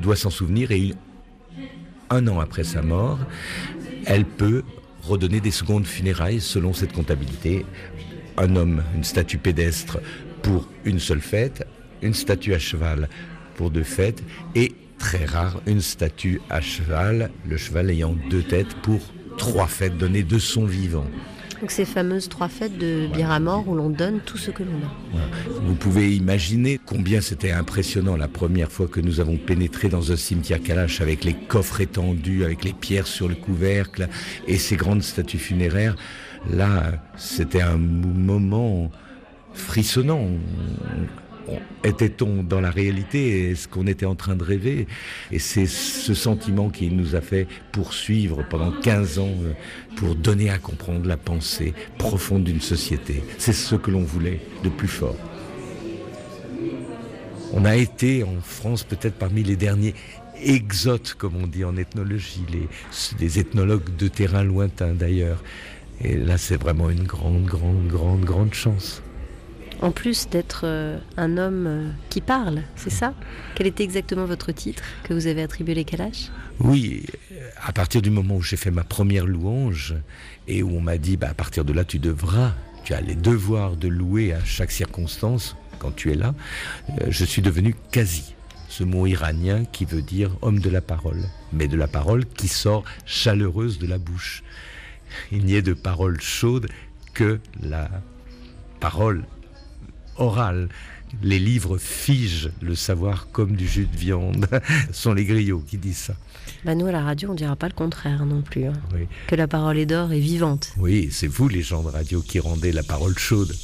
[0.00, 0.94] doit s'en souvenir et
[2.10, 3.18] un an après sa mort,
[4.06, 4.62] elle peut
[5.02, 7.64] redonner des secondes funérailles selon cette comptabilité.
[8.36, 9.98] Un homme, une statue pédestre
[10.42, 11.66] pour une seule fête,
[12.02, 13.08] une statue à cheval
[13.54, 14.22] pour deux fêtes
[14.54, 19.00] et très rare une statue à cheval, le cheval ayant deux têtes pour
[19.36, 21.06] trois fêtes données de son vivant.
[21.60, 23.08] Donc ces fameuses trois fêtes de
[23.40, 25.20] mort où l'on donne tout ce que l'on a.
[25.62, 30.16] Vous pouvez imaginer combien c'était impressionnant la première fois que nous avons pénétré dans un
[30.16, 34.08] cimetière Kalash avec les coffres étendus, avec les pierres sur le couvercle
[34.46, 35.96] et ces grandes statues funéraires.
[36.50, 38.90] Là, c'était un moment
[39.54, 40.28] frissonnant.
[41.84, 44.86] Était-on dans la réalité Est-ce qu'on était en train de rêver?
[45.30, 49.52] Et c'est ce sentiment qui nous a fait poursuivre pendant 15 ans euh,
[49.96, 53.22] pour donner à comprendre la pensée profonde d'une société.
[53.38, 55.16] C'est ce que l'on voulait de plus fort.
[57.52, 59.94] On a été en France peut-être parmi les derniers
[60.42, 62.44] exotes, comme on dit en ethnologie,
[63.20, 65.42] les, ethnologues de terrain lointain d'ailleurs.
[66.02, 69.02] Et là, c'est vraiment une grande, grande, grande, grande chance.
[69.82, 73.14] En plus d'être euh, un homme euh, qui parle, c'est ça?
[73.54, 77.04] Quel était exactement votre titre que vous avez attribué les Kalash Oui,
[77.62, 79.94] à partir du moment où j'ai fait ma première louange
[80.48, 82.52] et où on m'a dit, bah, à partir de là, tu devras,
[82.84, 86.34] tu as les devoirs de louer à chaque circonstance quand tu es là,
[87.00, 88.34] euh, je suis devenu quasi
[88.68, 92.48] ce mot iranien qui veut dire homme de la parole, mais de la parole qui
[92.48, 94.42] sort chaleureuse de la bouche.
[95.30, 96.68] Il n'y est de parole chaude
[97.14, 97.88] que la
[98.80, 99.24] parole
[100.18, 100.68] orale.
[101.22, 104.48] Les livres figent le savoir comme du jus de viande.
[104.92, 106.14] Ce sont les griots qui disent ça.
[106.64, 108.66] Bah nous, à la radio, on ne dira pas le contraire non plus.
[108.66, 108.72] Hein.
[109.28, 110.72] Que la parole est d'or et vivante.
[110.78, 113.54] Oui, c'est vous, les gens de radio, qui rendez la parole chaude.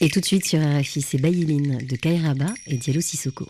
[0.00, 3.48] et tout de suite sur RFI, c'est Bayiline de Kairaba et Diallo Sissoko.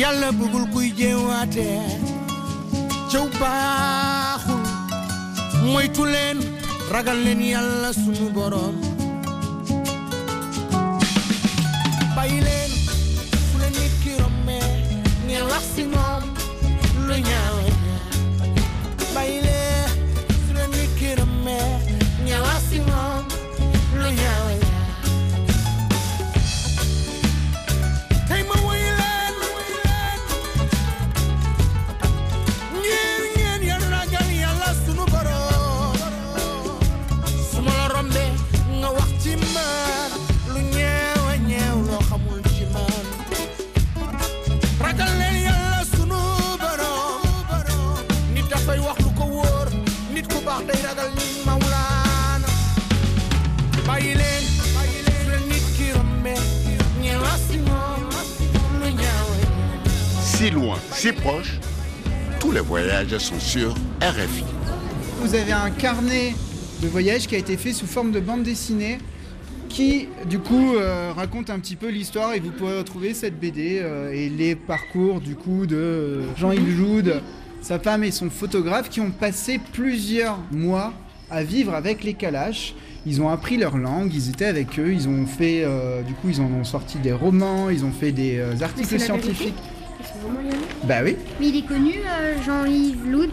[0.00, 1.66] Yàlla bëggul kuy jéewaate
[3.10, 4.62] cëw baaxul.
[5.64, 6.38] Moytu leen
[6.92, 8.74] ragal leen yàlla sunu borom
[12.16, 12.70] bàyyi leen
[13.48, 14.68] fu la nit ki rombee
[15.26, 16.22] ngeen wax si moom
[17.06, 17.66] lu ñaawe
[19.14, 19.90] bàyyi leen
[20.44, 21.70] fu la nit ki rombee
[22.24, 23.13] ngeen wax si moom
[61.04, 61.58] si proche,
[62.40, 64.42] tous les voyages sont sur RFI.
[65.20, 66.32] Vous avez un carnet
[66.80, 68.96] de voyage qui a été fait sous forme de bande dessinée
[69.68, 73.80] qui du coup euh, raconte un petit peu l'histoire et vous pourrez retrouver cette BD
[73.82, 77.20] euh, et les parcours du coup de Jean-Yves Joude,
[77.60, 80.94] sa femme et son photographe qui ont passé plusieurs mois
[81.30, 82.74] à vivre avec les Kalash.
[83.04, 86.30] Ils ont appris leur langue, ils étaient avec eux, ils ont fait, euh, du coup
[86.30, 89.52] ils en ont sorti des romans, ils ont fait des articles scientifiques.
[90.84, 91.16] Bah oui.
[91.40, 93.30] Mais il est connu, euh, Jean-Yves Loud.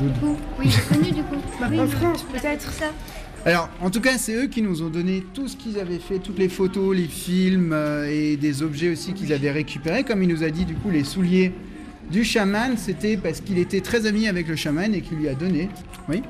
[0.00, 0.36] Du coup.
[0.58, 1.36] Oui, il est connu du coup.
[1.60, 2.86] Bah, en France, peut-être ça.
[3.46, 6.18] Alors, en tout cas, c'est eux qui nous ont donné tout ce qu'ils avaient fait,
[6.18, 10.02] toutes les photos, les films euh, et des objets aussi qu'ils avaient récupérés.
[10.02, 11.52] Comme il nous a dit, du coup, les souliers
[12.10, 15.34] du chaman, c'était parce qu'il était très ami avec le chaman et qu'il lui a
[15.34, 15.68] donné.
[16.08, 16.22] Oui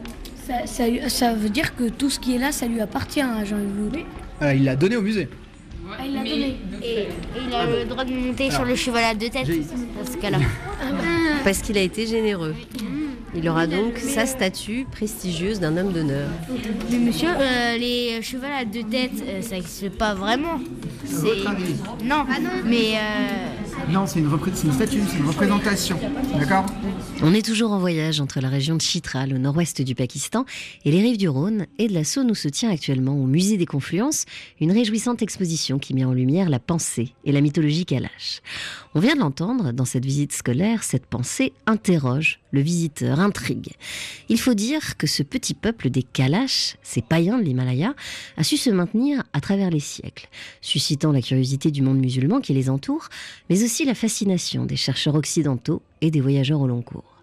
[0.46, 3.76] ça, ça, veut dire que tout ce qui est là, ça lui appartient à Jean-Yves
[3.78, 3.98] Loud.
[4.42, 5.28] Euh, il l'a donné au musée.
[5.90, 6.56] Ah, il l'a donné.
[6.84, 7.08] Et,
[7.48, 9.46] il a le droit de monter sur le cheval à deux têtes.
[9.48, 10.38] dans ce cas-là.
[11.44, 12.54] Parce qu'il a été généreux.
[13.36, 16.28] Il aura donc sa statue prestigieuse d'un homme d'honneur.
[16.90, 20.60] Mais monsieur, euh, les chevals à deux têtes, euh, ça n'existe pas vraiment.
[21.04, 21.42] C'est.
[22.04, 22.24] Non,
[22.64, 22.92] mais.
[22.94, 25.98] euh, Non, c'est une, repré- c'est une statue, c'est une représentation.
[26.38, 26.64] D'accord?
[27.22, 30.44] On est toujours en voyage entre la région de Chitral, au nord-ouest du Pakistan,
[30.84, 33.56] et les rives du Rhône, et de la Saône où se tient actuellement, au musée
[33.56, 34.26] des Confluences,
[34.60, 38.42] une réjouissante exposition qui met en lumière la pensée et la mythologie kalash.
[38.94, 43.72] On vient de l'entendre, dans cette visite scolaire, cette pensée interroge le visiteur, intrigue.
[44.28, 47.94] Il faut dire que ce petit peuple des Kalash, ces païens de l'Himalaya,
[48.36, 50.28] a su se maintenir à travers les siècles,
[50.60, 53.08] suscitant la curiosité du monde musulman qui les entoure,
[53.50, 57.14] mais aussi la fascination des chercheurs occidentaux et des voyageurs au long cours.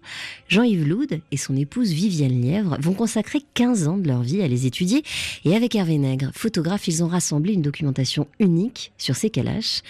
[0.48, 4.48] Jean-Yves Loud et son épouse Viviane Lièvre vont consacrer 15 ans de leur vie à
[4.48, 5.04] les étudier
[5.44, 9.82] et avec Hervé Nègre, photographe, ils ont rassemblé une documentation unique sur ces Kalash,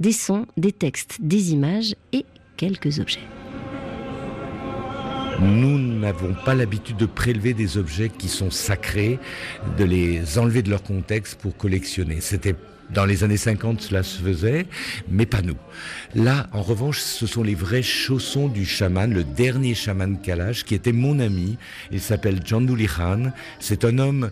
[0.00, 2.24] des sons, des textes, des images et
[2.56, 3.20] quelques objets.
[5.40, 9.18] Nous n'avons pas l'habitude de prélever des objets qui sont sacrés,
[9.78, 12.20] de les enlever de leur contexte pour collectionner.
[12.20, 12.54] C'était
[12.94, 14.66] dans les années 50, cela se faisait,
[15.08, 15.56] mais pas nous.
[16.14, 20.74] Là, en revanche, ce sont les vrais chaussons du chaman, le dernier chaman Kalash, qui
[20.74, 21.56] était mon ami.
[21.92, 23.32] Il s'appelle Janduli Khan.
[23.60, 24.30] C'est un homme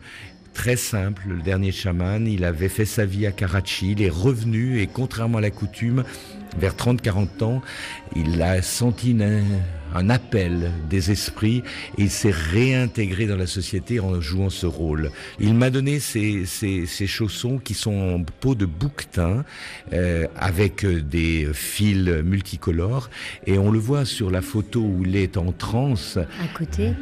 [0.55, 2.27] très simple, le dernier chaman.
[2.27, 6.03] Il avait fait sa vie à Karachi, il est revenu et contrairement à la coutume,
[6.59, 7.63] vers 30-40 ans,
[8.17, 9.45] il a senti une-
[9.95, 11.63] un appel des esprits
[11.97, 15.11] et il s'est réintégré dans la société en jouant ce rôle.
[15.41, 19.45] Il m'a donné ces, ces- ces chaussons qui sont en peau de bouquetin
[19.93, 23.11] euh, avec euh, des fils multicolores
[23.47, 26.17] et on le voit sur la photo où il est en transe.
[26.19, 26.93] À côté,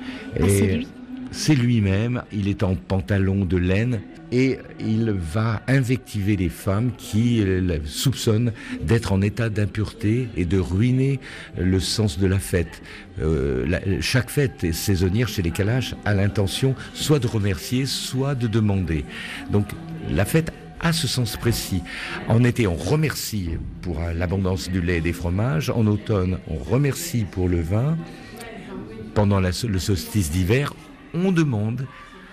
[0.40, 0.88] ah, c'est lui
[1.32, 4.00] C'est lui-même, il est en pantalon de laine
[4.32, 7.44] et il va invectiver les femmes qui
[7.84, 8.52] soupçonnent
[8.82, 11.20] d'être en état d'impureté et de ruiner
[11.56, 12.82] le sens de la fête.
[13.20, 19.04] Euh, chaque fête saisonnière chez les Kalash a l'intention soit de remercier, soit de demander.
[19.50, 19.66] Donc
[20.10, 21.82] la fête a ce sens précis.
[22.28, 23.50] En été, on remercie
[23.80, 25.70] pour l'abondance du lait et des fromages.
[25.70, 27.96] En automne, on remercie pour le vin
[29.16, 30.74] pendant le solstice d'hiver,
[31.14, 31.86] on demande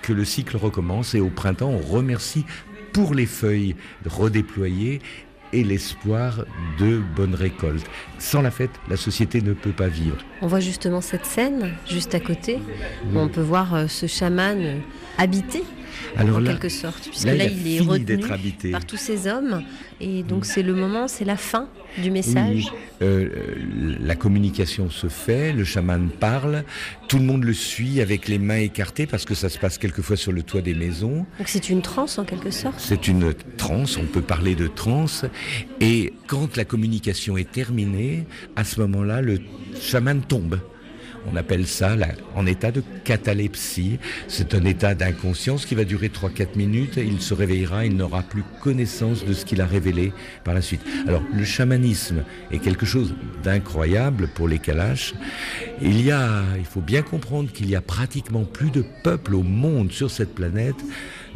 [0.04, 2.46] que le cycle recommence et au printemps, on remercie
[2.92, 3.76] pour les feuilles
[4.06, 5.02] redéployées
[5.54, 6.46] et l'espoir
[6.80, 7.86] de bonnes récoltes.
[8.20, 10.18] Sans la fête, la société ne peut pas vivre.
[10.42, 12.60] On voit justement cette scène, juste à côté,
[13.16, 14.78] on peut voir euh, ce chaman euh,
[15.18, 15.64] habité,
[16.18, 18.72] Alors en là- quelque sorte, puisque là, là, il est retenu d'être habité.
[18.72, 19.64] par tous ces hommes,
[20.02, 21.68] et donc c'est le moment, c'est la fin
[22.02, 22.66] du message.
[22.72, 22.78] Oui.
[23.02, 26.64] Euh, euh, la communication se fait, le chaman parle,
[27.08, 30.16] tout le monde le suit avec les mains écartées parce que ça se passe quelquefois
[30.16, 31.26] sur le toit des maisons.
[31.38, 32.76] Donc c'est une transe en quelque sorte.
[32.80, 35.26] C'est une transe, on peut parler de transe.
[35.82, 38.26] Et quand la communication est terminée,
[38.56, 39.40] à ce moment-là, le
[39.80, 40.60] chaman tombe.
[41.32, 41.96] On appelle ça
[42.36, 43.98] en état de catalepsie.
[44.28, 46.98] C'est un état d'inconscience qui va durer 3-4 minutes.
[46.98, 50.12] Il se réveillera, il n'aura plus connaissance de ce qu'il a révélé
[50.44, 50.82] par la suite.
[51.08, 55.14] Alors, le chamanisme est quelque chose d'incroyable pour les Kalash.
[55.82, 59.44] Il y a, il faut bien comprendre qu'il y a pratiquement plus de peuples au
[59.44, 60.76] monde sur cette planète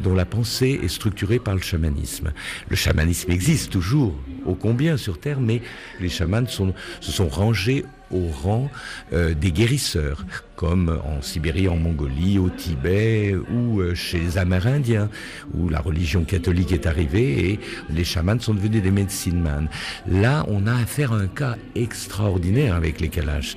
[0.03, 2.31] dont la pensée est structurée par le chamanisme.
[2.69, 4.13] Le chamanisme existe toujours,
[4.45, 5.61] ô combien sur Terre, mais
[5.99, 8.69] les chamans se sont rangés au rang
[9.13, 15.09] euh, des guérisseurs, comme en Sibérie, en Mongolie, au Tibet ou euh, chez les Amérindiens,
[15.53, 19.67] où la religion catholique est arrivée et les chamans sont devenus des medicine man.
[20.07, 23.55] Là, on a affaire à un cas extraordinaire avec les Kalash.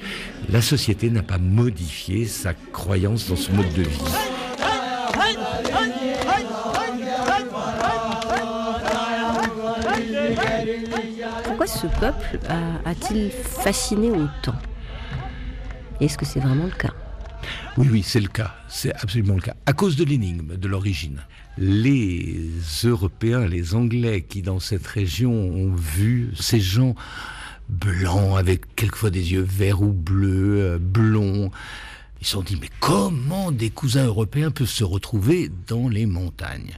[0.51, 3.99] La société n'a pas modifié sa croyance dans ce mode de vie.
[11.61, 12.39] Pourquoi ce peuple
[12.87, 14.55] a-t-il fasciné autant?
[16.01, 16.95] Est-ce que c'est vraiment le cas?
[17.77, 18.55] Oui, oui, c'est le cas.
[18.67, 19.55] C'est absolument le cas.
[19.67, 21.21] À cause de l'énigme, de l'origine.
[21.59, 22.49] Les
[22.83, 26.95] Européens, les Anglais qui dans cette région ont vu ces gens
[27.69, 31.51] blancs avec quelquefois des yeux verts ou bleus, euh, blonds,
[32.23, 36.73] ils se sont dit, mais comment des cousins européens peuvent se retrouver dans les montagnes?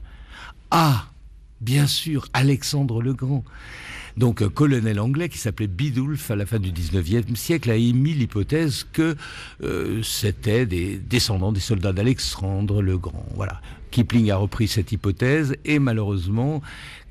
[0.71, 1.05] Ah,
[1.61, 3.45] bien sûr, Alexandre le Grand.
[4.17, 8.13] Donc un colonel anglais qui s'appelait Bidulph à la fin du 19e siècle a émis
[8.13, 9.15] l'hypothèse que
[9.63, 13.25] euh, c'était des descendants des soldats d'Alexandre le Grand.
[13.35, 13.59] Voilà.
[13.89, 16.61] Kipling a repris cette hypothèse et malheureusement,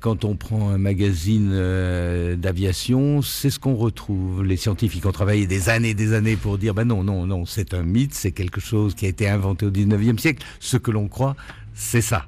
[0.01, 4.43] quand on prend un magazine euh, d'aviation, c'est ce qu'on retrouve.
[4.43, 7.45] Les scientifiques ont travaillé des années et des années pour dire ben non, non, non,
[7.45, 10.45] c'est un mythe, c'est quelque chose qui a été inventé au 19e siècle.
[10.59, 11.35] Ce que l'on croit
[11.73, 12.27] C'est ça.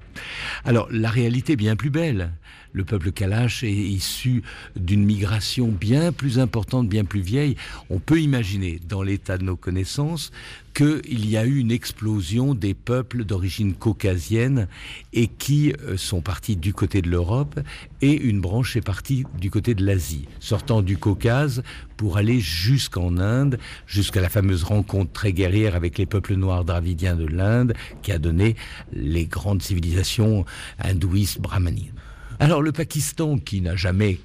[0.63, 2.31] Alors, la réalité est bien plus belle.
[2.75, 4.43] Le peuple Kalash est issu
[4.75, 7.55] d'une migration bien plus importante, bien plus vieille.
[7.89, 10.33] On peut imaginer, dans l'état de nos connaissances,
[10.73, 14.67] qu'il y a eu une explosion des peuples d'origine caucasienne
[15.13, 17.61] et qui euh, sont partis du côté de l'Europe
[18.01, 21.63] et une branche est partie du côté de l'Asie, sortant du Caucase
[21.95, 23.57] pour aller jusqu'en Inde,
[23.87, 28.19] jusqu'à la fameuse rencontre très guerrière avec les peuples noirs dravidiens de l'Inde qui a
[28.19, 28.57] donné
[28.91, 30.43] les grandes civilisations
[30.77, 31.93] hindouistes, brahmaniques.
[32.39, 34.19] Alors le Pakistan, qui n'a jamais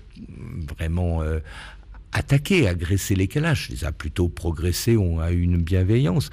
[0.76, 1.40] vraiment euh,
[2.12, 6.30] attaqué, agressé les Kalash, les a plutôt progressé, ont a une bienveillance,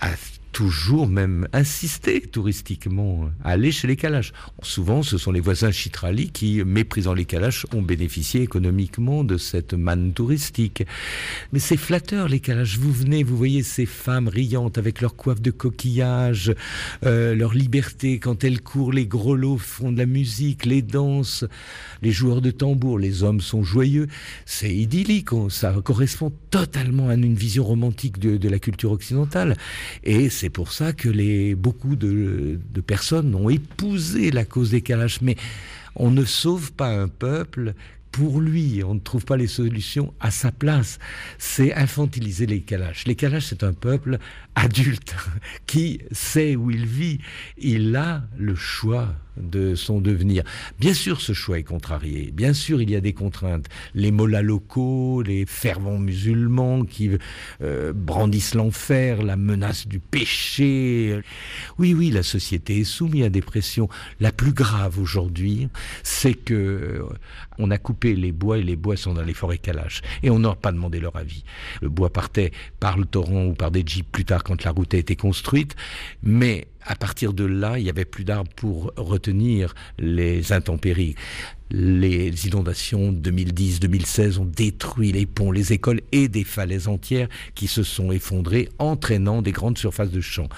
[0.00, 0.10] a
[0.56, 4.32] toujours même insisté touristiquement à aller chez les Kalash.
[4.62, 9.74] Souvent, ce sont les voisins chitrali qui, méprisant les Kalash, ont bénéficié économiquement de cette
[9.74, 10.82] manne touristique.
[11.52, 12.78] Mais c'est flatteur, les Kalash.
[12.78, 16.54] Vous venez, vous voyez ces femmes riantes avec leurs coiffes de coquillage,
[17.04, 21.44] euh, leur liberté quand elles courent, les grelots font de la musique, les danses,
[22.00, 24.06] les joueurs de tambour, les hommes sont joyeux.
[24.46, 29.54] C'est idyllique, ça correspond totalement à une vision romantique de, de la culture occidentale.
[30.02, 34.80] Et c'est c'est pour ça que les, beaucoup de, personnes ont épousé la cause des
[34.80, 35.20] Kalash.
[35.20, 35.34] Mais
[35.96, 37.74] on ne sauve pas un peuple
[38.12, 38.84] pour lui.
[38.84, 41.00] On ne trouve pas les solutions à sa place.
[41.36, 43.08] C'est infantiliser les Kalash.
[43.08, 44.18] Les Kalash, c'est un peuple
[44.54, 45.16] adulte
[45.66, 47.18] qui sait où il vit.
[47.58, 50.42] Il a le choix de son devenir.
[50.78, 52.30] Bien sûr, ce choix est contrarié.
[52.32, 53.66] Bien sûr, il y a des contraintes.
[53.94, 57.10] Les mollahs locaux, les fervents musulmans qui
[57.62, 61.20] euh, brandissent l'enfer, la menace du péché.
[61.78, 63.88] Oui, oui, la société est soumise à des pressions.
[64.20, 65.68] La plus grave aujourd'hui,
[66.02, 67.02] c'est que euh,
[67.58, 70.02] on a coupé les bois et les bois sont dans les forêts calaches.
[70.22, 71.44] Et on n'a pas demandé leur avis.
[71.80, 74.94] Le bois partait par le torrent ou par des jeeps plus tard quand la route
[74.94, 75.74] a été construite.
[76.22, 81.16] Mais à partir de là, il n'y avait plus d'arbres pour retenir les intempéries.
[81.70, 87.82] Les inondations 2010-2016 ont détruit les ponts, les écoles et des falaises entières qui se
[87.82, 90.48] sont effondrées, entraînant des grandes surfaces de champs.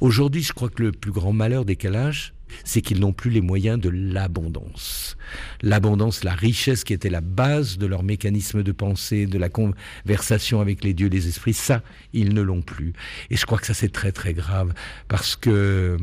[0.00, 3.40] Aujourd'hui, je crois que le plus grand malheur des Kalash, c'est qu'ils n'ont plus les
[3.40, 5.16] moyens de l'abondance.
[5.62, 10.60] L'abondance, la richesse qui était la base de leur mécanisme de pensée, de la conversation
[10.60, 12.92] avec les dieux, les esprits, ça, ils ne l'ont plus.
[13.30, 14.74] Et je crois que ça c'est très très grave
[15.08, 15.96] parce que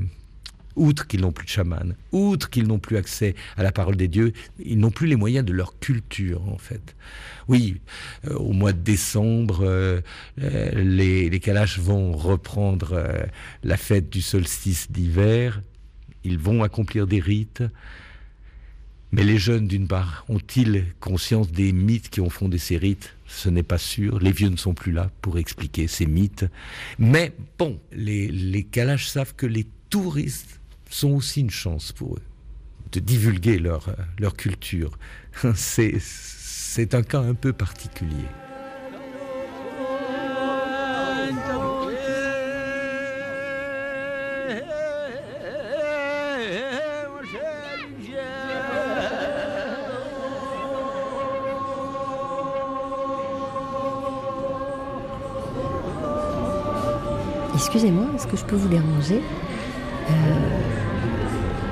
[0.76, 4.08] outre qu'ils n'ont plus de chaman, outre qu'ils n'ont plus accès à la parole des
[4.08, 6.96] dieux, ils n'ont plus les moyens de leur culture, en fait.
[7.48, 7.80] Oui,
[8.28, 10.02] euh, au mois de décembre, euh,
[10.42, 11.42] euh, les, les
[11.78, 13.02] vont reprendre
[13.64, 15.62] la fête du solstice d'hiver,
[16.24, 17.64] ils vont accomplir des rites.
[19.12, 23.16] Mais les jeunes, d'une part, ont-ils conscience des mythes qui ont fondé ces rites?
[23.28, 24.20] Ce n'est pas sûr.
[24.20, 26.46] Les vieux ne sont plus là pour expliquer ces mythes.
[27.00, 28.68] Mais bon, les, les
[28.98, 30.60] savent que les touristes
[30.90, 32.22] sont aussi une chance pour eux
[32.92, 34.98] de divulguer leur, leur culture.
[35.56, 38.26] C'est un cas un peu particulier.
[57.54, 59.22] Excusez-moi, est-ce que je peux vous déranger?
[59.22, 59.45] euh,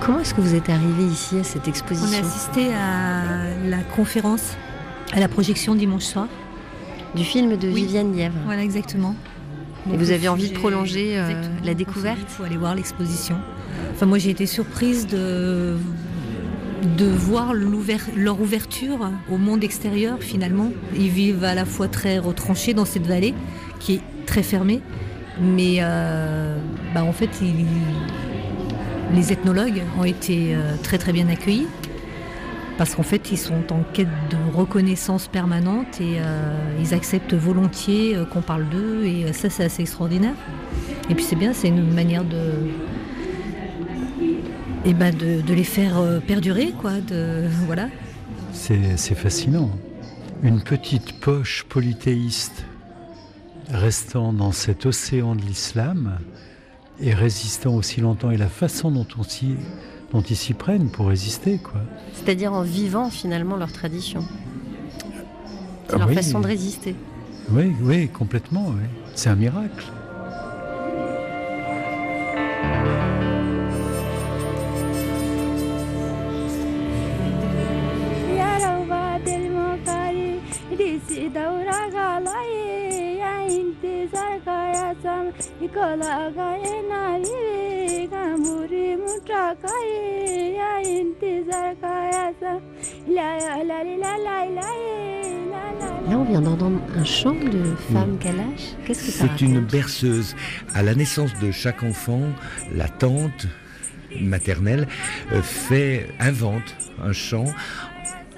[0.01, 3.84] Comment est-ce que vous êtes arrivé ici à cette exposition On a assisté à la
[3.95, 4.57] conférence,
[5.13, 6.27] à la projection dimanche soir.
[7.15, 8.36] Du film de Viviane Lièvre.
[8.45, 9.15] Voilà, exactement.
[9.91, 11.31] Et vous avez envie de prolonger euh,
[11.63, 13.36] la découverte Il faut aller voir l'exposition.
[13.93, 15.77] Enfin, moi, j'ai été surprise de,
[16.97, 20.71] de voir leur ouverture au monde extérieur, finalement.
[20.95, 23.34] Ils vivent à la fois très retranchés dans cette vallée,
[23.79, 24.81] qui est très fermée,
[25.39, 26.57] mais euh,
[26.93, 27.29] bah, en fait,
[29.13, 31.67] les ethnologues ont été euh, très très bien accueillis
[32.77, 38.17] parce qu'en fait, ils sont en quête de reconnaissance permanente et euh, ils acceptent volontiers
[38.31, 40.34] qu'on parle d'eux et ça, c'est assez extraordinaire.
[41.09, 42.71] Et puis c'est bien, c'est une manière de,
[44.86, 46.93] eh ben de, de, les faire perdurer, quoi.
[46.93, 47.89] De, voilà.
[48.53, 49.69] C'est fascinant.
[50.41, 52.65] Une petite poche polythéiste
[53.70, 56.18] restant dans cet océan de l'islam
[56.99, 59.24] et résistant aussi longtemps et la façon dont, on
[60.11, 61.57] dont ils s'y prennent pour résister.
[61.57, 61.82] quoi.
[62.14, 64.26] C'est-à-dire en vivant finalement leur tradition,
[65.89, 66.95] ah leur façon de résister.
[67.49, 68.74] Oui, oui, complètement.
[69.16, 69.86] C'est un miracle.
[96.09, 98.76] Là, on vient d'entendre un chant de femme Kalash.
[98.86, 100.36] Qu'est-ce que ça C'est une berceuse.
[100.74, 102.22] À la naissance de chaque enfant,
[102.76, 103.47] la tante
[104.20, 104.88] maternelle
[105.32, 107.45] euh, fait invente un chant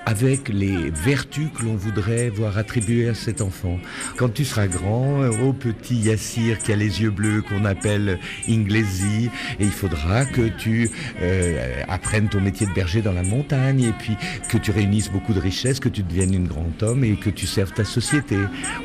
[0.06, 3.80] avec les vertus que l'on voudrait voir attribuées à cet enfant.
[4.18, 9.30] Quand tu seras grand, au petit Yassir qui a les yeux bleus qu'on appelle Inglesi,
[9.60, 10.90] et il faudra que tu
[11.22, 14.16] euh, apprennes ton métier de berger dans la montagne, et puis
[14.50, 17.48] que tu réunisses beaucoup de richesses, que tu deviennes un grand homme et que tu
[17.48, 18.38] serves ta société.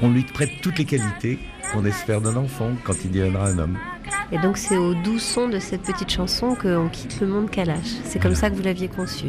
[0.02, 1.38] On lui prête toutes les qualités
[1.72, 3.78] qu'on espère d'un enfant quand il deviendra un homme.
[4.32, 7.86] Et donc c'est au doux son de cette petite chanson qu'on quitte le monde Kalash.
[8.04, 9.26] C'est comme ça que vous l'aviez conçu,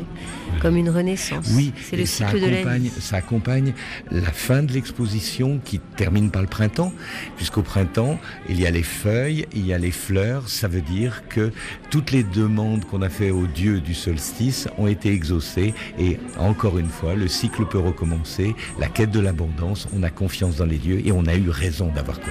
[0.61, 1.51] comme une renaissance.
[1.55, 3.01] Oui, c'est le cycle de la accompagne, vie.
[3.01, 3.73] ça accompagne
[4.11, 6.93] la fin de l'exposition qui termine par le printemps,
[7.35, 8.19] puisqu'au printemps,
[8.49, 10.49] il y a les feuilles, il y a les fleurs.
[10.49, 11.51] Ça veut dire que
[11.89, 15.73] toutes les demandes qu'on a fait aux dieux du solstice ont été exaucées.
[15.99, 18.55] Et encore une fois, le cycle peut recommencer.
[18.79, 21.91] La quête de l'abondance, on a confiance dans les dieux et on a eu raison
[21.93, 22.30] d'avoir confiance.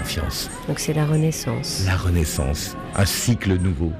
[0.68, 1.84] Donc c'est la renaissance.
[1.86, 3.92] La renaissance, un cycle nouveau.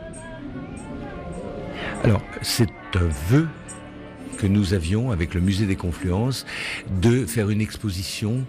[2.05, 3.47] Alors, c'est un vœu
[4.39, 6.47] que nous avions avec le musée des confluences
[7.03, 8.45] de faire une exposition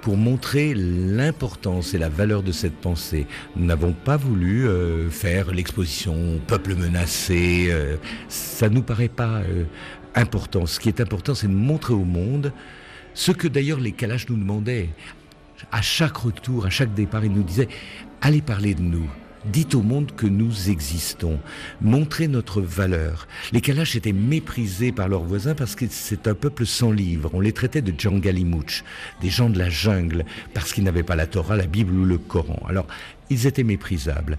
[0.00, 3.26] pour montrer l'importance et la valeur de cette pensée.
[3.56, 7.96] Nous n'avons pas voulu euh, faire l'exposition peuple menacé, euh,
[8.28, 9.64] ça nous paraît pas euh,
[10.14, 10.66] important.
[10.66, 12.52] Ce qui est important, c'est de montrer au monde
[13.14, 14.88] ce que d'ailleurs les Kalash nous demandaient.
[15.70, 17.68] À chaque retour, à chaque départ, ils nous disaient
[18.20, 19.08] allez parler de nous.
[19.44, 21.40] Dites au monde que nous existons.
[21.80, 23.26] Montrez notre valeur.
[23.50, 27.30] Les Kalash étaient méprisés par leurs voisins parce que c'est un peuple sans livre.
[27.32, 28.84] On les traitait de Djangalimouch,
[29.20, 32.18] des gens de la jungle, parce qu'ils n'avaient pas la Torah, la Bible ou le
[32.18, 32.62] Coran.
[32.68, 32.86] Alors,
[33.30, 34.38] ils étaient méprisables.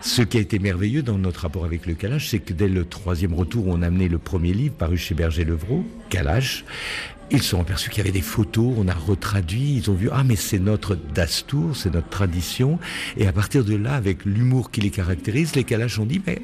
[0.00, 2.86] Ce qui a été merveilleux dans notre rapport avec le Kalash, c'est que dès le
[2.86, 6.64] troisième retour, on a amené le premier livre paru chez Berger Levrault, Kalash.
[7.32, 10.10] Ils se sont aperçus qu'il y avait des photos, on a retraduit, ils ont vu,
[10.12, 12.78] ah mais c'est notre dastour, c'est notre tradition.
[13.16, 16.42] Et à partir de là, avec l'humour qui les caractérise, les Kalash ont dit, mais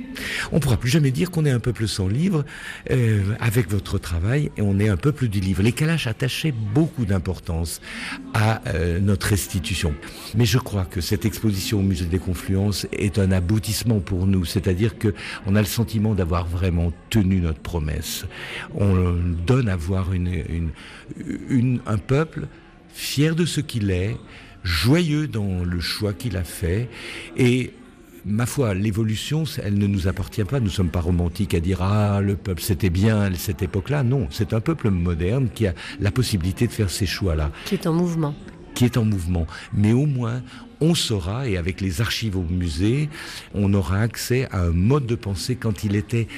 [0.51, 2.43] on pourra plus jamais dire qu'on est un peuple sans livre
[2.91, 5.63] euh, avec votre travail et on est un peuple du livre.
[5.63, 7.83] Les Kalash attachaient beaucoup d'importance
[8.33, 9.95] à euh, notre restitution.
[10.37, 14.47] Mais je crois que cette exposition au musée des Confluences est un aboutissement pour nous,
[14.47, 15.13] c'est-à-dire que
[15.47, 18.25] on a le sentiment d'avoir vraiment tenu notre promesse.
[18.75, 20.71] On donne à voir une, une,
[21.49, 22.47] une, un peuple
[22.93, 24.17] fier de ce qu'il est,
[24.65, 26.89] joyeux dans le choix qu'il a fait
[27.37, 27.73] et
[28.25, 30.61] ma foi, l'évolution, elle ne nous appartient pas.
[30.61, 34.03] Nous ne sommes pas romantiques à dire ah le peuple c'était bien à cette époque-là.
[34.03, 37.51] Non, c'est un peuple moderne qui a la possibilité de faire ces choix-là.
[37.65, 38.35] Qui est en mouvement.
[38.75, 39.47] Qui est en mouvement.
[39.73, 40.43] Mais au moins,
[40.81, 43.09] on saura, et avec les archives au musée,
[43.55, 46.29] on aura accès à un mode de pensée quand il était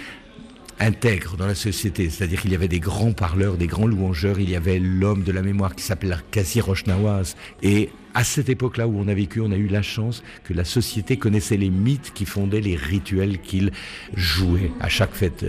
[0.80, 2.10] intègre dans la société.
[2.10, 5.32] C'est-à-dire qu'il y avait des grands parleurs, des grands louangeurs, il y avait l'homme de
[5.32, 7.36] la mémoire qui s'appelait Kasi Rochnawaz.
[7.62, 10.64] Et à cette époque-là où on a vécu, on a eu la chance que la
[10.64, 13.70] société connaissait les mythes qui fondaient les rituels qu'il
[14.14, 15.44] jouait à chaque fête.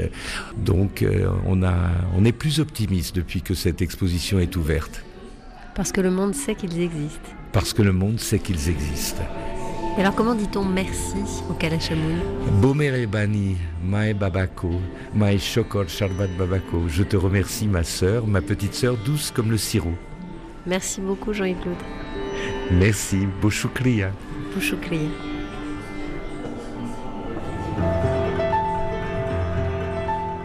[0.57, 5.03] Donc euh, on, a, on est plus optimiste depuis que cette exposition est ouverte.
[5.73, 7.29] Parce que le monde sait qu'ils existent.
[7.53, 9.23] Parce que le monde sait qu'ils existent.
[9.97, 11.17] Et alors comment dit-on merci
[11.49, 12.19] au Kalachamoun
[12.61, 14.71] Bomere Bani, Mae Babako,
[15.13, 16.87] Mae Shokor Sharbat Babako.
[16.87, 19.93] Je te remercie ma sœur, ma petite sœur douce comme le sirop.
[20.65, 21.75] Merci beaucoup Jean-Yves Loud.
[22.71, 24.11] Merci, Bouchoukria.
[24.53, 24.99] Bouchoukria.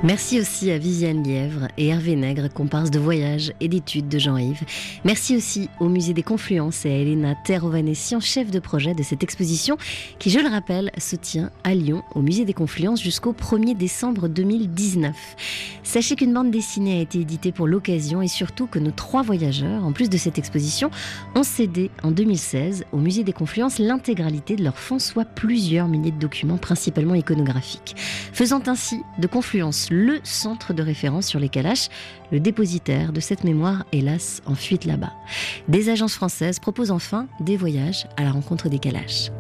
[0.07, 4.63] Merci aussi à Viviane Lièvre et Hervé Nègre, comparse de voyage et d'études de Jean-Yves.
[5.05, 9.25] Merci aussi au Musée des Confluences et à Elena Terovanessian, chef de projet de cette
[9.25, 9.77] exposition,
[10.21, 14.29] qui, je le rappelle, se tient à Lyon, au Musée des Confluences, jusqu'au 1er décembre
[14.29, 15.13] 2019.
[15.83, 19.85] Sachez qu'une bande dessinée a été éditée pour l'occasion et surtout que nos trois voyageurs,
[19.85, 20.89] en plus de cette exposition,
[21.35, 26.13] ont cédé en 2016 au Musée des Confluences l'intégralité de leurs fonds, soit plusieurs milliers
[26.13, 27.97] de documents, principalement iconographiques.
[28.33, 31.89] Faisant ainsi de Confluence le centre de référence sur les Kalash,
[32.31, 35.13] le dépositaire de cette mémoire, hélas, en fuite là-bas.
[35.69, 39.31] Des agences françaises proposent enfin des voyages à la rencontre des Kalash.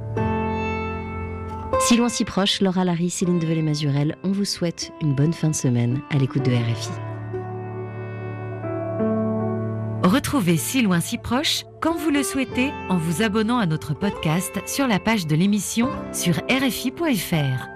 [1.80, 5.54] Si loin, si proche, Laura Larry, Céline Develay-Mazurel, on vous souhaite une bonne fin de
[5.54, 6.90] semaine à l'écoute de RFI.
[10.02, 14.60] Retrouvez Si loin, si proche quand vous le souhaitez en vous abonnant à notre podcast
[14.66, 17.75] sur la page de l'émission sur RFI.fr.